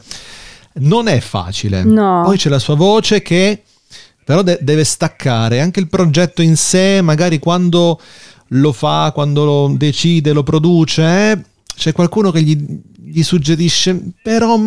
[0.80, 1.82] non è facile.
[1.82, 2.22] No.
[2.24, 3.62] Poi c'è la sua voce che
[4.28, 7.98] però de- deve staccare anche il progetto in sé, magari quando
[8.48, 11.38] lo fa, quando lo decide, lo produce, eh,
[11.74, 14.60] c'è qualcuno che gli, gli suggerisce, però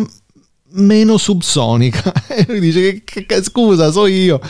[0.74, 2.12] meno subsonica.
[2.28, 4.40] e lui dice che, che, scusa, so io.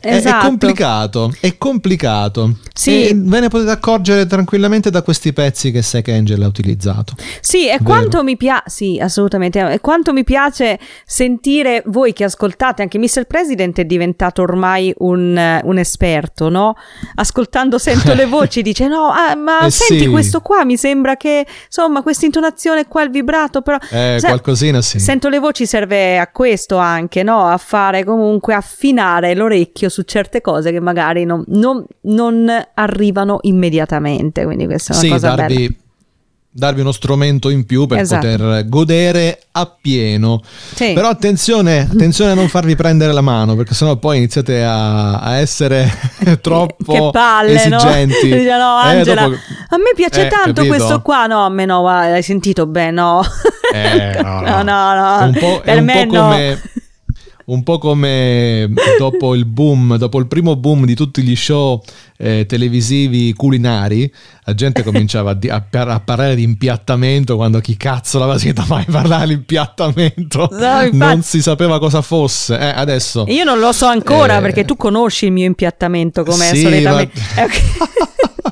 [0.00, 0.46] È, è, Esatto.
[0.46, 2.56] complicato, è complicato.
[2.74, 3.08] Sì.
[3.08, 7.14] E ve ne potete accorgere tranquillamente da questi pezzi che Sek Angel ha utilizzato.
[7.40, 12.82] Sì, e quanto mi piace, sì, assolutamente, e quanto mi piace sentire voi che ascoltate,
[12.82, 13.24] anche Mr.
[13.26, 16.74] President è diventato ormai un, un esperto, no?
[17.14, 20.08] Ascoltando sento le voci, dice no, ah, ma Eh senti sì.
[20.08, 23.76] questo qua, mi sembra che, insomma, questa intonazione qua, il vibrato, però...
[23.90, 24.98] Eh, Sai, qualcosina sì.
[24.98, 27.46] Sento le voci serve a questo anche, no?
[27.46, 34.44] A fare comunque affinare l'orecchio su certe cose che magari non, non- non arrivano immediatamente.
[34.44, 35.74] Quindi questa è una sì, cosa darvi, bella.
[36.54, 38.26] Darvi uno strumento in più per Esatto.
[38.26, 40.42] poter godere appieno.
[40.74, 40.92] Sì.
[40.92, 45.36] Però attenzione, attenzione a non farvi prendere la mano, perché sennò poi iniziate a, a
[45.36, 45.90] essere
[46.42, 48.28] troppo che palle, esigenti.
[48.28, 48.36] no?
[48.36, 49.36] Dice, no, Eh, Angela, dopo-
[49.70, 50.74] a me piace Eh, tanto capito?
[50.76, 51.26] questo qua.
[51.26, 53.22] No, a me no, hai sentito bene, no.
[53.72, 55.32] Eh, no, no, no, no.
[55.32, 56.20] È per me no.
[56.22, 56.62] come.
[57.52, 58.66] Un po' come
[58.98, 61.82] dopo il boom, dopo il primo boom di tutti gli show
[62.16, 64.10] eh, televisivi culinari,
[64.44, 68.64] la gente cominciava a, di- a a parlare di impiattamento quando chi cazzo l'aveva sentito
[68.68, 70.48] mai parlare di impiattamento?
[70.52, 72.58] No, non si sapeva cosa fosse.
[72.58, 76.46] Eh, adesso Io non lo so ancora Eh, perché tu conosci il mio impiattamento come
[76.46, 77.20] sì, solitamente.
[77.36, 77.60] ma- Eh, ok.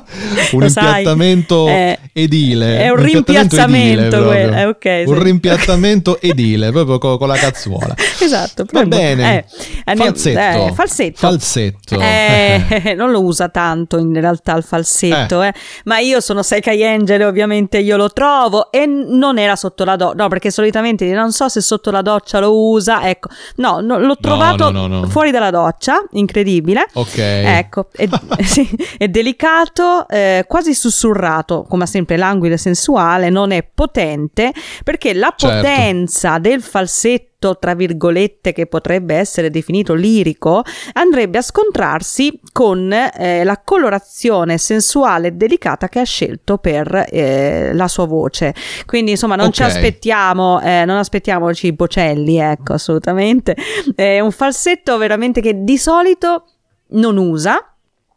[0.51, 2.79] un sai, impiattamento eh, edile.
[2.79, 4.75] È un rimpiazzamento quello.
[4.81, 5.23] eh, Un sì.
[5.23, 7.95] rimpiattamento edile, proprio co- con, la cazzuola.
[8.21, 8.65] Esatto.
[8.71, 9.45] Va bene.
[9.85, 10.39] Eh, falsetto.
[10.39, 11.17] eh, falsetto.
[11.17, 11.99] Falsetto.
[11.99, 15.43] Eh, non lo usa tanto in realtà il falsetto,
[15.85, 20.15] ma io sono Sekai Angel, ovviamente io lo trovo e non era sotto la doccia,
[20.23, 24.17] no, perché solitamente non so se sotto la doccia lo usa, ecco, no, no, l'ho
[24.17, 25.07] trovato no, no.
[25.07, 26.85] fuori dalla doccia, incredibile.
[26.93, 27.17] Ok.
[27.17, 28.07] Ecco, è,
[28.43, 34.51] sì, è delicato, eh, quasi sussurrato, come sempre languido e sensuale, non è potente,
[34.83, 35.55] perché la Certo.
[35.57, 43.43] potenza del falsetto, tra virgolette, che potrebbe essere definito lirico, andrebbe a scontrarsi con eh,
[43.43, 48.53] la colorazione sensuale e delicata che ha scelto per eh, la sua voce.
[48.85, 49.69] Quindi, insomma, non ci Ok.
[49.69, 53.55] aspettiamo, eh, non aspettiamoci bocelli, ecco, assolutamente.
[53.95, 56.45] È un falsetto veramente che di solito
[56.89, 57.70] non usa.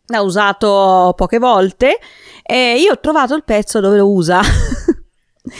[0.08, 1.98] L'ha usato poche volte
[2.42, 4.40] e io ho trovato il pezzo dove lo usa.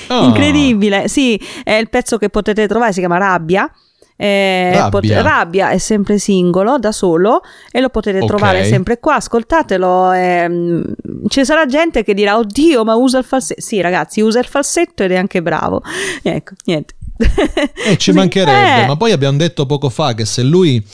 [0.09, 0.23] Ah.
[0.25, 3.71] Incredibile, sì, è il pezzo che potete trovare, si chiama Rabbia.
[4.17, 4.89] Eh, Rabbia.
[4.89, 8.27] pot- Rabbia è sempre singolo da solo e lo potete Ok.
[8.27, 9.17] trovare sempre qua.
[9.17, 10.13] Ascoltatelo.
[10.13, 10.95] ehm,
[11.29, 13.61] ci sarà gente che dirà: Oddio, ma usa il falsetto.
[13.61, 15.83] Sì, ragazzi, usa il falsetto ed è anche bravo.
[16.23, 16.95] Ecco, niente.
[17.17, 18.13] E ci Così.
[18.13, 20.85] mancherebbe, Eh, ma poi abbiamo detto poco fa che se lui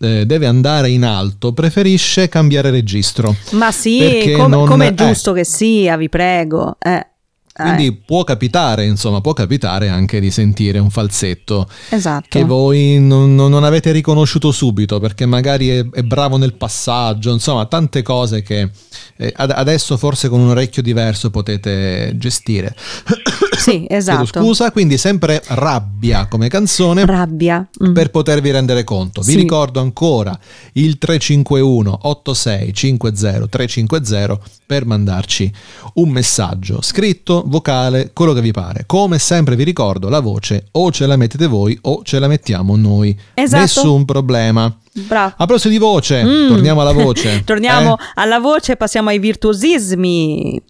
[0.00, 3.34] eh, deve andare in alto, preferisce cambiare registro.
[3.52, 4.94] ma sì, come non- come è eh.
[4.94, 6.76] giusto che sia, vi prego.
[6.80, 7.06] Eh,
[7.52, 12.26] Quindi eh, può capitare, insomma, può capitare anche di sentire un falsetto esatto.
[12.28, 17.66] che voi non, non- avete riconosciuto subito perché magari è, è bravo nel passaggio, insomma,
[17.66, 18.70] tante cose che
[19.16, 22.74] eh, ad- adesso forse con un orecchio diverso potete gestire.
[23.60, 24.40] Sì, Chiedo esatto.
[24.40, 27.04] scusa, quindi sempre rabbia come canzone.
[27.04, 27.68] Rabbia.
[27.84, 27.92] Mm.
[27.92, 29.20] per potervi rendere conto.
[29.20, 29.36] Vi Sì.
[29.36, 30.38] ricordo ancora
[30.74, 35.52] il 351 8650 350 per mandarci
[35.94, 38.84] un messaggio scritto, vocale, quello che vi pare.
[38.86, 42.76] Come sempre vi ricordo la voce o ce la mettete voi o ce la mettiamo
[42.76, 43.18] noi.
[43.34, 43.60] Esatto.
[43.60, 44.74] Nessun problema.
[44.92, 45.28] Bravo.
[45.36, 46.48] A proposito di voce, Mm.
[46.48, 47.42] torniamo alla voce.
[47.44, 48.02] Torniamo Eh?
[48.14, 50.60] alla voce, passiamo ai virtuosismi.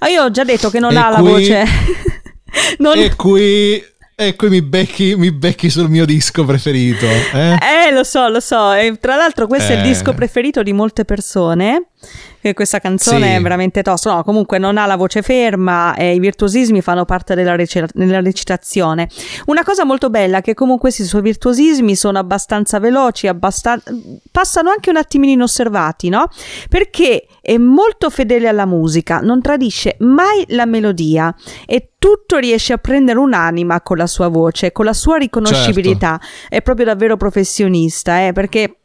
[0.00, 1.64] Ah, io ho già detto che non E ha la qui- voce.
[2.78, 2.98] non...
[2.98, 3.82] E qui,
[4.16, 7.04] e qui mi, becchi, mi becchi sul mio disco preferito.
[7.06, 7.58] Eh?
[7.88, 8.72] Eh, lo so, lo so.
[8.72, 9.88] E tra l'altro, questo è il Eh.
[9.88, 11.86] disco preferito di molte persone.
[12.52, 13.32] Questa canzone Sì.
[13.36, 14.12] è veramente tosta.
[14.16, 18.20] No, comunque non ha la voce ferma e i virtuosismi fanno parte della, reci- della
[18.20, 19.08] recitazione.
[19.46, 23.80] Una cosa molto bella è che comunque questi suoi virtuosismi sono abbastanza veloci, abbastan-
[24.30, 26.28] passano anche un attimino inosservati, no?
[26.68, 31.34] Perché è molto fedele alla musica, non tradisce mai la melodia
[31.66, 36.18] e tutto riesce a prendere un'anima con la sua voce, con la sua riconoscibilità.
[36.48, 38.76] È proprio davvero professionista, eh, perché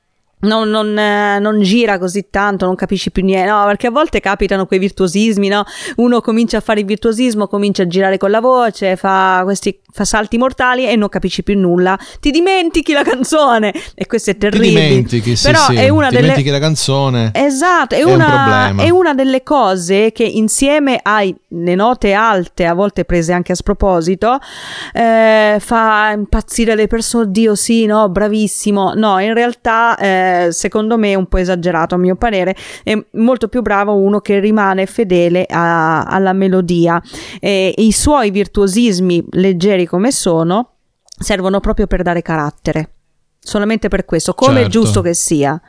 [0.42, 4.20] non, non, eh, non, gira così tanto, non capisci più niente, no, perché a volte
[4.20, 5.64] capitano quei virtuosismi, no?
[5.96, 10.06] Uno comincia a fare il virtuosismo, comincia a girare con la voce, fa questi fa
[10.06, 14.70] salti mortali e non capisci più nulla, ti dimentichi la canzone e questo è terribile.
[14.70, 15.76] Ti dimentichi, sì, Però sì.
[15.76, 16.28] è una ti delle...
[16.28, 17.32] dimentichi la canzone.
[17.34, 21.36] Esatto, è, è una, un è una delle cose che insieme alle
[21.76, 24.38] note alte, a volte prese anche a sproposito,
[24.94, 27.28] eh, fa impazzire le persone.
[27.30, 28.94] Dio, sì, no, bravissimo.
[28.96, 32.56] No, in realtà, eh, secondo me, è un po' esagerato, a mio parere.
[32.84, 37.02] È molto più bravo uno che rimane fedele a, alla melodia.
[37.40, 42.94] E i suoi virtuosismi leggeri come sono servono proprio per dare carattere.
[43.40, 44.68] Solamente per questo, come certo.
[44.68, 45.60] è giusto che sia.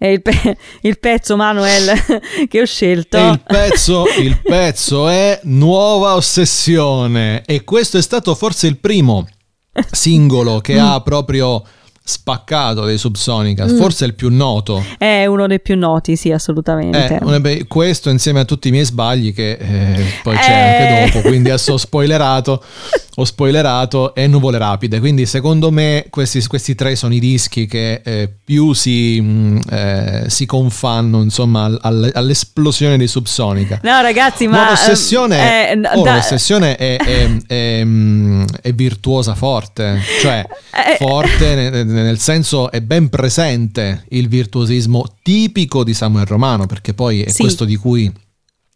[0.00, 1.92] E il, pe- il, pezzo Manuel
[2.48, 3.18] che ho scelto.
[3.18, 9.26] Il pezzo, il pezzo è Nuova Ossessione e questo è stato forse il primo
[9.90, 10.84] singolo che Mm.
[10.84, 11.62] ha proprio
[12.08, 13.76] spaccato dei Subsonica, Mm.
[13.76, 14.82] forse il più noto.
[14.96, 17.20] È uno dei più noti, sì, assolutamente.
[17.22, 20.94] Eh, questo insieme a tutti i miei sbagli che eh, poi c'è Eh.
[21.02, 22.64] anche dopo, quindi adesso ho spoilerato,
[23.16, 28.00] ho spoilerato e Nuvole Rapide, quindi secondo me questi, questi tre sono i dischi che
[28.02, 33.80] eh, più si, mh, eh, si confanno insomma all, all'esplosione dei Subsonica.
[33.82, 34.56] No ragazzi, ma...
[34.58, 40.46] Nuova Ossessione, eh, oh, da- Nuova Ossessione è, è- è, mh, è virtuosa forte, cioè
[40.78, 40.96] Eh.
[40.96, 47.22] forte nel, nel senso è ben presente il virtuosismo tipico di Samuel Romano, perché poi
[47.22, 47.42] è Sì.
[47.42, 48.12] questo di cui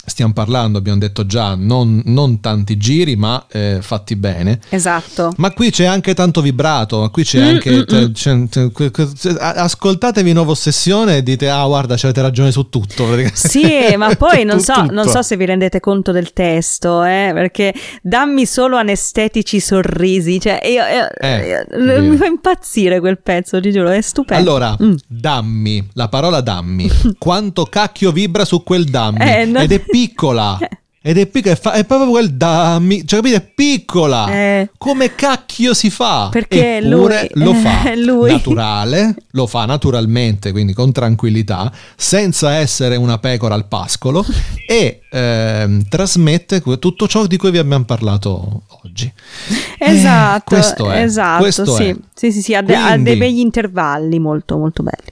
[0.04, 4.58] stiamo parlando, abbiamo detto già, non, non tanti giri ma eh, fatti bene.
[4.68, 5.32] Esatto.
[5.36, 7.70] Ma qui c'è anche tanto vibrato, qui c'è Mm, anche...
[7.70, 8.12] mm, mm.
[8.12, 13.06] c'è- que- que- a- ascoltatevi Nuova Ossessione e dite, ah guarda, avete ragione su tutto.
[13.32, 17.72] Sì, ma poi non so, non so se vi rendete conto del testo, eh, perché
[18.02, 23.70] dammi solo anestetici sorrisi, cioè io, io- Eh, io- mi fa impazzire quel pezzo, ti
[23.70, 24.42] giuro, è stupendo.
[24.50, 24.94] Allora, Mm.
[25.06, 29.60] dammi, la parola dammi, quanto cacchio vibra su quel dammi Eh, no.
[29.60, 30.58] ed è piccola.
[31.04, 34.28] Ed è piccola, è, proprio quel dammi, cioè capite, è piccola.
[34.28, 34.70] Eh.
[34.78, 36.28] Come cacchio si fa?
[36.30, 38.30] Perché Eppure lui- lo fa eh, lui.
[38.30, 44.24] naturale, lo fa naturalmente, quindi con tranquillità, senza essere una pecora al pascolo
[44.64, 49.12] e ehm, trasmette tutto ciò di cui vi abbiamo parlato oggi.
[49.82, 51.96] Esatto, Eh, questo è, esatto, questo sì, è.
[52.14, 55.10] sì, sì, sì, ha, de- ha Quindi- dei begli intervalli molto, molto belli.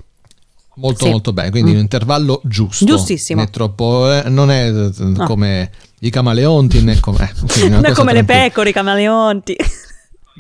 [0.81, 1.11] Molto Sì.
[1.11, 1.75] molto bene, quindi Mm.
[1.75, 2.85] un intervallo giusto.
[2.85, 3.41] Giustissimo.
[3.43, 4.93] Né troppo, eh, non è eh,
[5.27, 7.19] come i camaleonti né come...
[7.23, 7.33] eh,
[7.81, 9.57] cosa come le pecore, i camaleonti.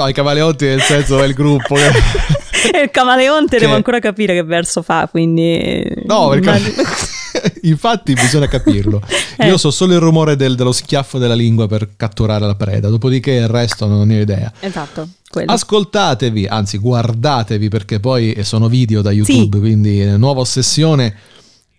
[0.01, 1.75] No, i camaleonti nel senso è il gruppo.
[1.75, 5.83] che- il camaleonte Che- devo ancora capire che verso fa, quindi...
[6.07, 6.73] No, perché...
[7.63, 9.03] Infatti bisogna capirlo.
[9.41, 9.47] Eh.
[9.47, 13.31] Io so solo il rumore del- dello schiaffo della lingua per catturare la preda, dopodiché
[13.31, 14.53] il resto non ne ho idea.
[14.61, 15.51] Esatto, quello.
[15.53, 21.15] Ascoltatevi, anzi guardatevi perché poi sono video da YouTube, quindi eh, nuova ossessione,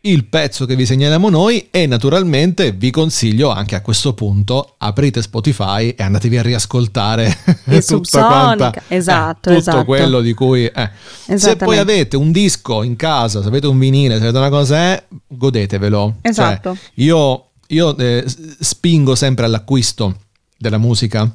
[0.03, 5.21] il pezzo che vi segnaliamo noi e naturalmente vi consiglio anche a questo punto aprite
[5.21, 9.85] Spotify e andatevi a riascoltare Il tutta quanta, esatto, eh, tutto esatto.
[9.85, 10.89] quello di cui eh.
[11.37, 14.75] se poi avete un disco in casa, se avete un vinile, se avete una cosa
[14.77, 16.15] è, godetevelo.
[16.21, 16.77] Cioè, Esatto.
[16.95, 18.25] io io, eh,
[18.59, 20.15] spingo sempre all'acquisto
[20.57, 21.29] della musica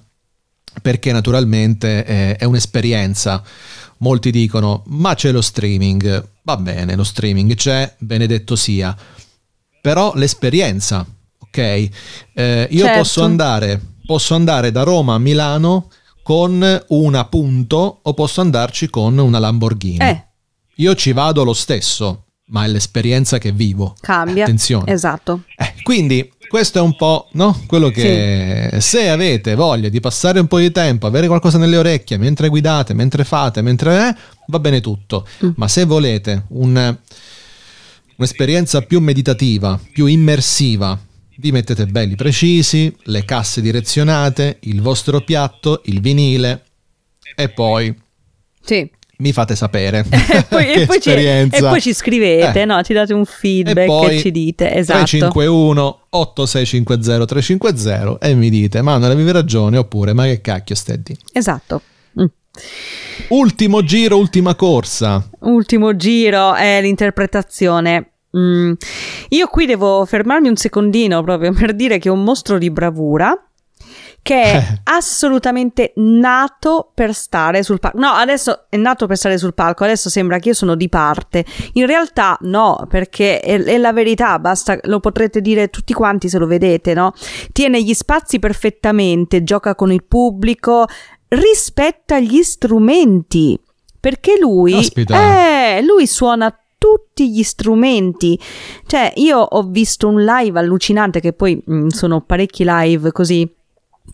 [0.83, 3.43] perché naturalmente eh, è un'esperienza.
[3.99, 6.29] Molti dicono, ma c'è lo streaming.
[6.47, 8.97] Va bene, lo streaming c'è, benedetto sia.
[9.83, 11.05] Però l'esperienza,
[11.41, 11.59] ok?
[11.59, 12.99] Eh, io Certo.
[12.99, 15.91] posso andare, posso andare da Roma a Milano
[16.23, 19.99] con una Punto o posso andarci con una Lamborghini.
[19.99, 20.25] Eh,
[20.77, 23.97] Io ci vado lo stesso, ma è l'esperienza che vivo.
[24.01, 24.45] cambia.
[24.45, 24.93] Attenzione.
[24.93, 25.43] Esatto.
[25.57, 27.61] Eh, quindi questo è un po' no?
[27.67, 32.19] quello che se avete voglia di passare un po' di tempo, avere qualcosa nelle orecchie
[32.19, 34.15] mentre guidate, mentre fate, mentre eh,
[34.47, 35.27] va bene tutto.
[35.45, 35.51] Mm.
[35.57, 36.97] Ma se volete un-
[38.17, 40.99] un'esperienza più meditativa, più immersiva,
[41.39, 46.65] vi mettete belli precisi, le casse direzionate, il vostro piatto, il vinile
[47.35, 47.95] e poi
[48.65, 48.91] Sì.
[49.19, 52.65] mi fate sapere E poi, che e poi ci, e poi ci scrivete, Eh.
[52.65, 52.83] no?
[52.83, 54.75] Ci date un feedback E poi e ci dite.
[54.75, 55.05] Esatto.
[55.05, 61.83] 351 8650 350 e mi dite Manuel avevi ragione oppure ma che cacchio stai Esatto.
[63.29, 68.11] Ultimo giro ultima corsa Ultimo giro è l'interpretazione.
[68.37, 68.73] Mm.
[69.31, 73.35] Io qui devo fermarmi un secondino proprio per dire che è un mostro di bravura
[74.21, 74.81] che è Eh.
[74.85, 77.97] assolutamente nato per stare sul palco.
[77.99, 81.45] No, adesso è nato per stare sul palco, adesso sembra che io sono di parte.
[81.75, 86.39] In realtà no, perché è, è la verità, basta, lo potrete dire tutti quanti se
[86.39, 87.13] lo vedete, no?
[87.53, 90.87] Tiene gli spazi perfettamente, gioca con il pubblico,
[91.29, 93.59] rispetta gli strumenti.
[93.99, 98.39] perché lui, eh, lui suona tutti gli strumenti.
[98.87, 103.53] Cioè, io ho visto un live allucinante che poi mh, sono parecchi live così.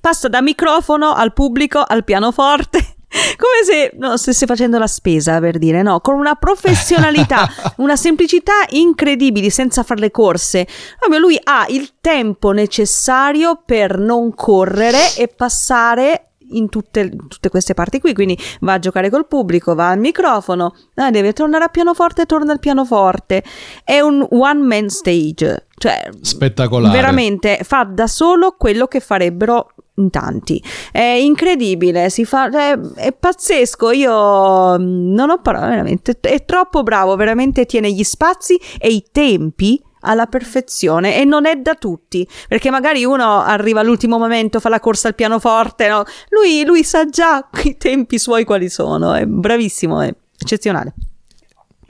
[0.01, 2.79] Passa da microfono al pubblico al pianoforte.
[3.37, 6.01] Come se non stesse facendo la spesa, per dire, no?
[6.01, 7.47] Con una professionalità,
[7.77, 10.67] una semplicità incredibili, senza fare le corse.
[10.99, 17.75] Proprio lui ha il tempo necessario per non correre e passare in tutte, tutte queste
[17.75, 18.15] parti qui.
[18.15, 22.53] Quindi va a giocare col pubblico, va al microfono, ah, deve tornare al pianoforte, torna
[22.53, 23.43] al pianoforte.
[23.85, 26.95] È un one man stage, cioè Spettacolare.
[26.95, 30.63] veramente fa da solo quello che farebbero in tanti.
[30.91, 33.91] È incredibile, si fa, è, è pazzesco.
[33.91, 36.19] Io mm, non ho parole, veramente.
[36.21, 41.57] È troppo bravo, veramente tiene gli spazi e i tempi alla perfezione e non è
[41.57, 46.05] da tutti perché magari uno arriva all'ultimo momento fa la corsa al pianoforte no?
[46.29, 50.95] lui, lui sa già i tempi suoi quali sono è bravissimo è eccezionale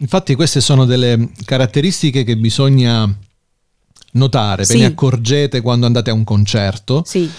[0.03, 3.09] Infatti queste sono delle caratteristiche che bisogna
[4.13, 4.79] notare, ve Sì.
[4.81, 7.03] ne accorgete quando andate a un concerto.
[7.07, 7.31] sì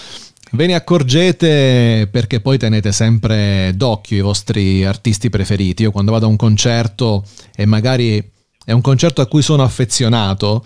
[0.52, 5.82] Ve ne accorgete perché poi tenete sempre d'occhio i vostri artisti preferiti.
[5.82, 7.24] Io quando vado a un concerto
[7.56, 8.30] e magari
[8.64, 10.64] è un concerto a cui sono affezionato,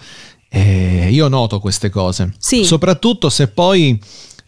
[0.48, 2.32] eh, io noto queste cose.
[2.38, 2.64] Sì.
[2.64, 4.00] Soprattutto se poi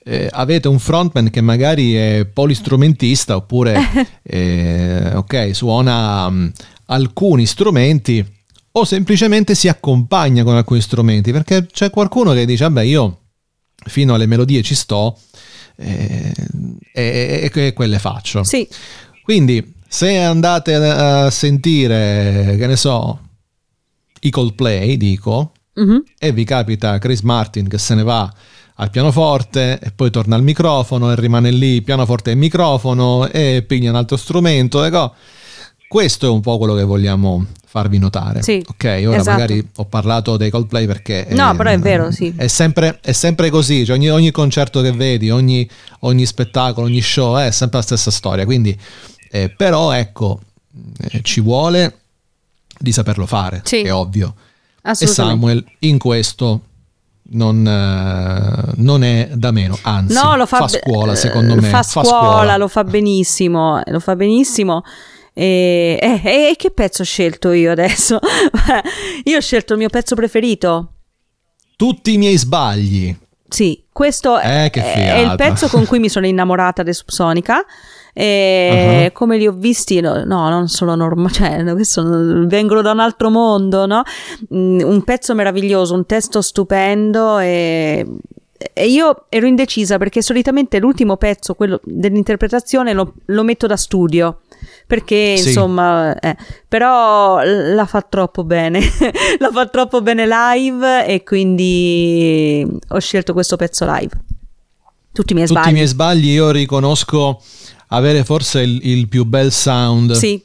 [0.04, 3.78] eh, avete un frontman che magari è polistrumentista oppure
[4.22, 6.48] eh, ok, suona mm,
[6.86, 8.24] alcuni strumenti
[8.72, 13.18] o semplicemente si accompagna con alcuni strumenti perché c'è qualcuno che dice vabbè io
[13.84, 15.18] fino alle melodie ci sto
[15.76, 16.32] eh,
[16.92, 18.42] e, e- e quelle faccio.
[18.44, 18.66] sì
[19.22, 23.18] Quindi se andate a sentire, che ne so,
[24.20, 26.02] i Coldplay, dico, Mhm.
[26.18, 28.30] e vi capita Chris Martin che se ne va
[28.76, 33.90] al pianoforte e poi torna al microfono e rimane lì pianoforte e microfono e piglia
[33.90, 35.14] un altro strumento e co-
[35.86, 39.30] questo è un po' quello che vogliamo farvi notare Sì, ok ora esatto.
[39.38, 42.32] magari ho parlato dei Coldplay perché No, però è vero, sì.
[42.36, 45.68] è sempre, è sempre così cioè ogni, ogni concerto che vedi ogni,
[46.00, 48.76] ogni spettacolo ogni show è sempre la stessa storia quindi
[49.30, 50.40] eh, però ecco
[51.10, 51.99] eh, ci vuole
[52.80, 53.82] di saperlo fare Sì.
[53.82, 54.34] è ovvio
[54.82, 56.62] e Samuel in questo
[57.32, 61.68] non, eh, non è da meno, anzi No, lo fa, be- scuola eh, secondo me.
[61.68, 64.82] Fa scuola, lo fa benissimo, lo fa benissimo.
[65.32, 68.18] E, e- e che pezzo ho scelto io adesso?
[69.24, 70.94] io ho scelto il mio pezzo preferito.
[71.76, 73.16] Tutti i miei sbagli.
[73.48, 77.64] Sì, questo Eh, è, è il pezzo con cui mi sono innamorata di Subsonica.
[78.12, 79.12] E Uh-huh.
[79.12, 81.62] come li ho visti, no, no, non sono normali, cioè,
[82.46, 84.02] vengono da un altro mondo, no?
[84.54, 88.06] Mm, un pezzo meraviglioso, un testo stupendo e,
[88.72, 94.40] e io ero indecisa perché solitamente l'ultimo pezzo, quello dell'interpretazione, lo, lo metto da studio.
[94.86, 95.48] Perché Sì.
[95.48, 96.36] insomma, eh,
[96.68, 98.80] però la fa troppo bene,
[99.38, 104.10] la fa troppo bene live e quindi ho scelto questo pezzo live.
[105.12, 105.72] Tutti i miei Tutti sbagli.
[105.72, 107.40] i miei sbagli io riconosco
[107.90, 110.42] avere forse il, il più bel sound Sì,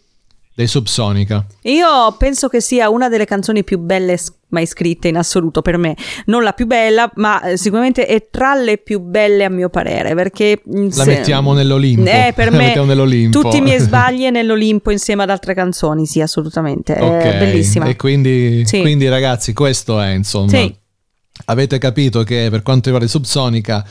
[0.53, 1.45] dei Subsonica.
[1.63, 4.17] io penso che sia una delle canzoni più belle
[4.49, 5.97] mai scritte in assoluto per me.
[6.27, 10.15] Non la più bella, ma eh, sicuramente è tra le più belle a mio parere.
[10.15, 12.05] Perché La se- mettiamo nell'Olimpo.
[12.09, 13.37] Eh, per me mettiamo nell'Olimpo.
[13.41, 16.05] tutti i miei sbagli è nell'Olimpo insieme ad altre canzoni.
[16.05, 16.93] Sì, assolutamente.
[16.95, 17.85] È Ok, bellissima.
[17.87, 18.79] E quindi, Sì.
[18.79, 20.47] quindi ragazzi, questo è insomma.
[20.51, 20.73] Sì.
[21.47, 23.85] Avete capito che per quanto riguarda Subsonica,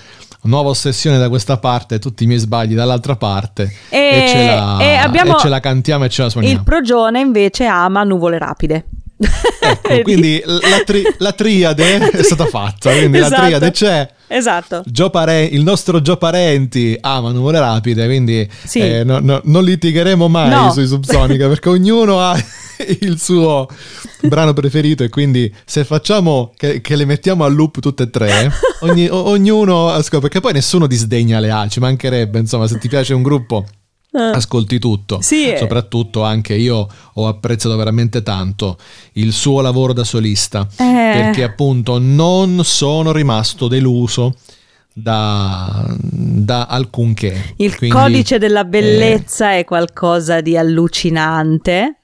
[0.45, 3.73] nuova ossessione da questa parte, tutti i miei sbagli dall'altra parte.
[3.89, 6.57] E- E, ce, la, e abbiamo- e ce la cantiamo e ce la suoniamo.
[6.57, 8.85] Il progione invece ama nuvole rapide.
[9.61, 13.41] Ecco, quindi la, tri- la triade è stata fatta, quindi Esatto.
[13.41, 14.11] la triade c'è.
[14.27, 14.83] Esatto.
[15.11, 18.81] Pare- il nostro Gio Parenti ama nuvole rapide, quindi Sì.
[18.81, 20.73] eh, no- no- non litigheremo mai No.
[20.73, 22.37] sui Subsonica perché ognuno ha
[23.01, 23.69] il suo
[24.23, 28.51] brano preferito e quindi se facciamo che, che le mettiamo a loop tutte e tre,
[28.81, 32.89] ogni- o- ognuno ascolta, perché poi nessuno disdegna le A, ci mancherebbe, insomma, se ti
[32.89, 33.65] piace un gruppo
[34.17, 35.21] ascolti tutto.
[35.21, 35.59] Sì, eh.
[35.59, 38.79] Soprattutto anche io ho apprezzato veramente tanto
[39.15, 41.11] il suo lavoro da solista Eh.
[41.15, 44.37] perché appunto non sono rimasto deluso
[44.93, 47.55] da, da alcunché.
[47.57, 51.97] Il Quindi, codice della bellezza è qualcosa di allucinante.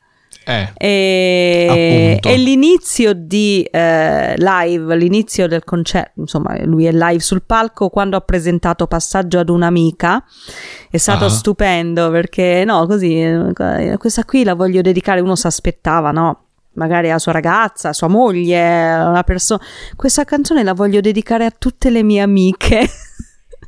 [0.50, 7.42] Eh, E, e l'inizio di eh, live, l'inizio del concerto, insomma, lui è live sul
[7.42, 10.24] palco quando ha presentato Passaggio ad un'amica.
[10.90, 11.30] È stato Ah.
[11.30, 15.20] stupendo perché, no, così, eh, questa qui la voglio dedicare.
[15.20, 16.44] Uno si aspettava, no?
[16.74, 19.60] Magari a sua ragazza, a sua moglie, a una persona.
[19.96, 22.78] Questa canzone la voglio dedicare a tutte le mie amiche.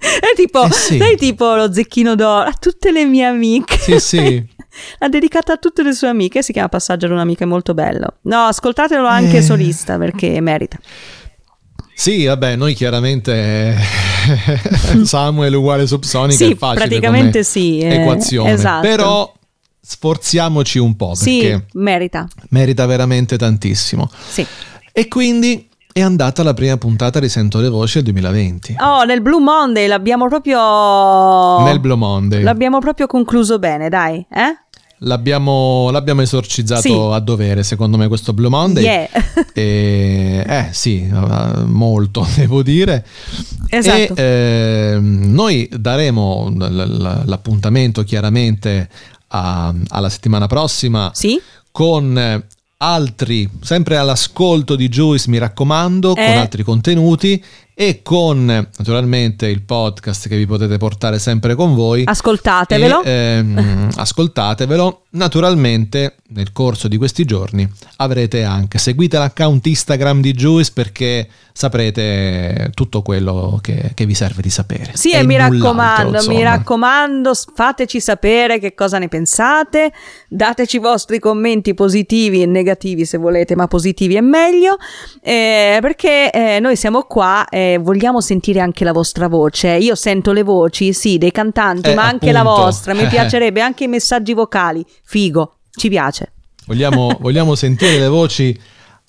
[0.03, 0.99] È tipo, Eh sì.
[1.16, 3.76] tipo lo zecchino d'oro, a tutte le mie amiche.
[3.76, 4.47] Sì, sì.
[4.99, 8.16] L'ha dedicata a tutte le sue amiche, si chiama Passaggio ad un'amica, è molto bello.
[8.23, 9.43] No, ascoltatelo anche Eh.
[9.43, 10.79] solista perché merita.
[11.95, 13.77] Sì, vabbè, noi chiaramente
[15.05, 18.87] Samuel uguale Subsonica Sì, è facile praticamente come sì, eh, equazione, esatto.
[18.87, 19.33] però
[19.81, 22.27] sforziamoci un po' Sì, perché merita.
[22.51, 24.11] merita veramente tantissimo.
[24.29, 24.45] Sì.
[24.93, 28.76] E quindi è andata la prima puntata di Sento le voci del 2020.
[28.80, 32.43] Oh, nel Blue Monday l'abbiamo proprio Nel Blue Monday.
[32.43, 34.57] L'abbiamo proprio concluso bene, dai, eh?
[35.05, 36.93] L'abbiamo, l'abbiamo esorcizzato Sì.
[36.93, 38.84] a dovere, secondo me, questo Blue Monday.
[38.84, 39.09] Yeah.
[39.53, 43.05] E, eh sì, eh, molto devo dire.
[43.68, 44.14] Esatto.
[44.14, 48.88] E ehm, noi daremo l'appuntamento chiaramente
[49.28, 51.38] a- alla settimana prossima Sì?
[51.72, 52.47] con eh,
[52.83, 56.35] altri, sempre all'ascolto di Juice, mi raccomando, con Eh.
[56.35, 57.43] altri contenuti
[57.85, 62.05] e con eh, naturalmente il podcast che vi potete portare sempre con voi.
[62.05, 63.03] Ascoltatevelo.
[63.03, 65.07] E, ehm, ascoltatevelo.
[65.14, 72.70] Naturalmente, nel corso di questi giorni avrete anche seguite l'account Instagram di Juice perché saprete
[72.74, 74.93] tutto quello che, che vi serve di sapere.
[74.95, 79.93] Sì, e mi raccomando, mi raccomando, fateci sapere che cosa ne pensate,
[80.28, 84.78] dateci i vostri commenti positivi e negativi se volete, ma positivi è meglio,
[85.20, 87.47] eh, perché eh, noi siamo qua
[87.79, 89.68] vogliamo sentire anche la vostra voce.
[89.77, 92.62] Io sento le voci, sì, dei cantanti, Eh, ma anche la appunto.
[92.62, 96.33] vostra, mi piacerebbe anche i messaggi vocali, figo, ci piace.
[96.66, 98.59] Vogliamo, vogliamo sentire le voci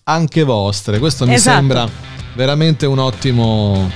[0.06, 1.00] anche vostre.
[1.00, 1.56] Questo mi Esatto.
[1.58, 1.88] sembra
[2.36, 3.90] veramente un ottimo.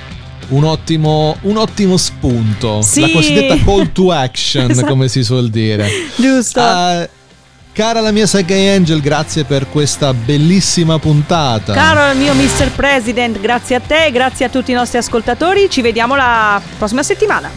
[0.49, 3.01] Un ottimo, un ottimo spunto, Sì.
[3.01, 4.87] la cosiddetta call to action, Esatto.
[4.87, 5.85] come si suol dire.
[6.15, 6.61] Giusto.
[6.61, 7.09] Eh,
[7.77, 11.73] cara la mia Sky Angel, grazie per questa bellissima puntata.
[11.73, 12.71] Caro il mio Mr.
[12.71, 17.51] President, grazie a te, grazie a tutti i nostri ascoltatori, ci vediamo la prossima settimana.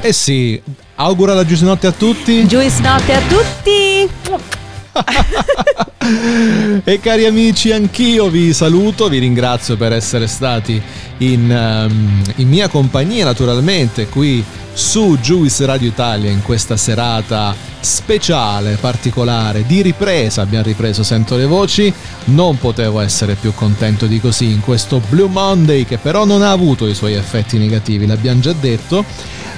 [0.00, 0.62] Eh sì,
[0.94, 2.44] auguro la giusnotte a tutti.
[2.44, 4.65] Juice notte a tutti!
[6.84, 10.80] e cari amici, anch'io vi saluto, vi ringrazio per essere stati
[11.18, 18.76] in, ehm, in mia compagnia naturalmente qui su Juice Radio Italia in questa serata speciale,
[18.78, 21.92] particolare, di ripresa, abbiamo ripreso Sento le voci,
[22.26, 26.50] non potevo essere più contento di così in questo Blue Monday che però non ha
[26.50, 29.04] avuto i suoi effetti negativi, l'abbiamo già detto.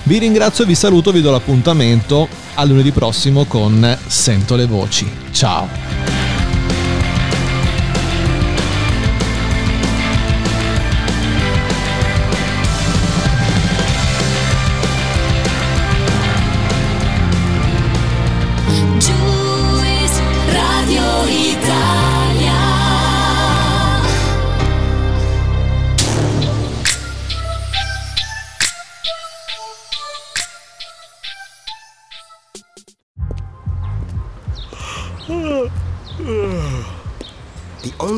[0.05, 5.11] Vi ringrazio, vi saluto, vi do l'appuntamento a lunedì prossimo con Sento le voci.
[5.33, 6.18] Ciao!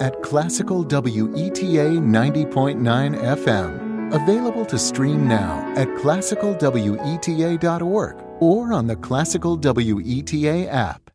[0.00, 3.90] at Classical WETA 90.9 FM.
[4.12, 11.09] Available to stream now at classicalweta.org or on the Classical WETA app.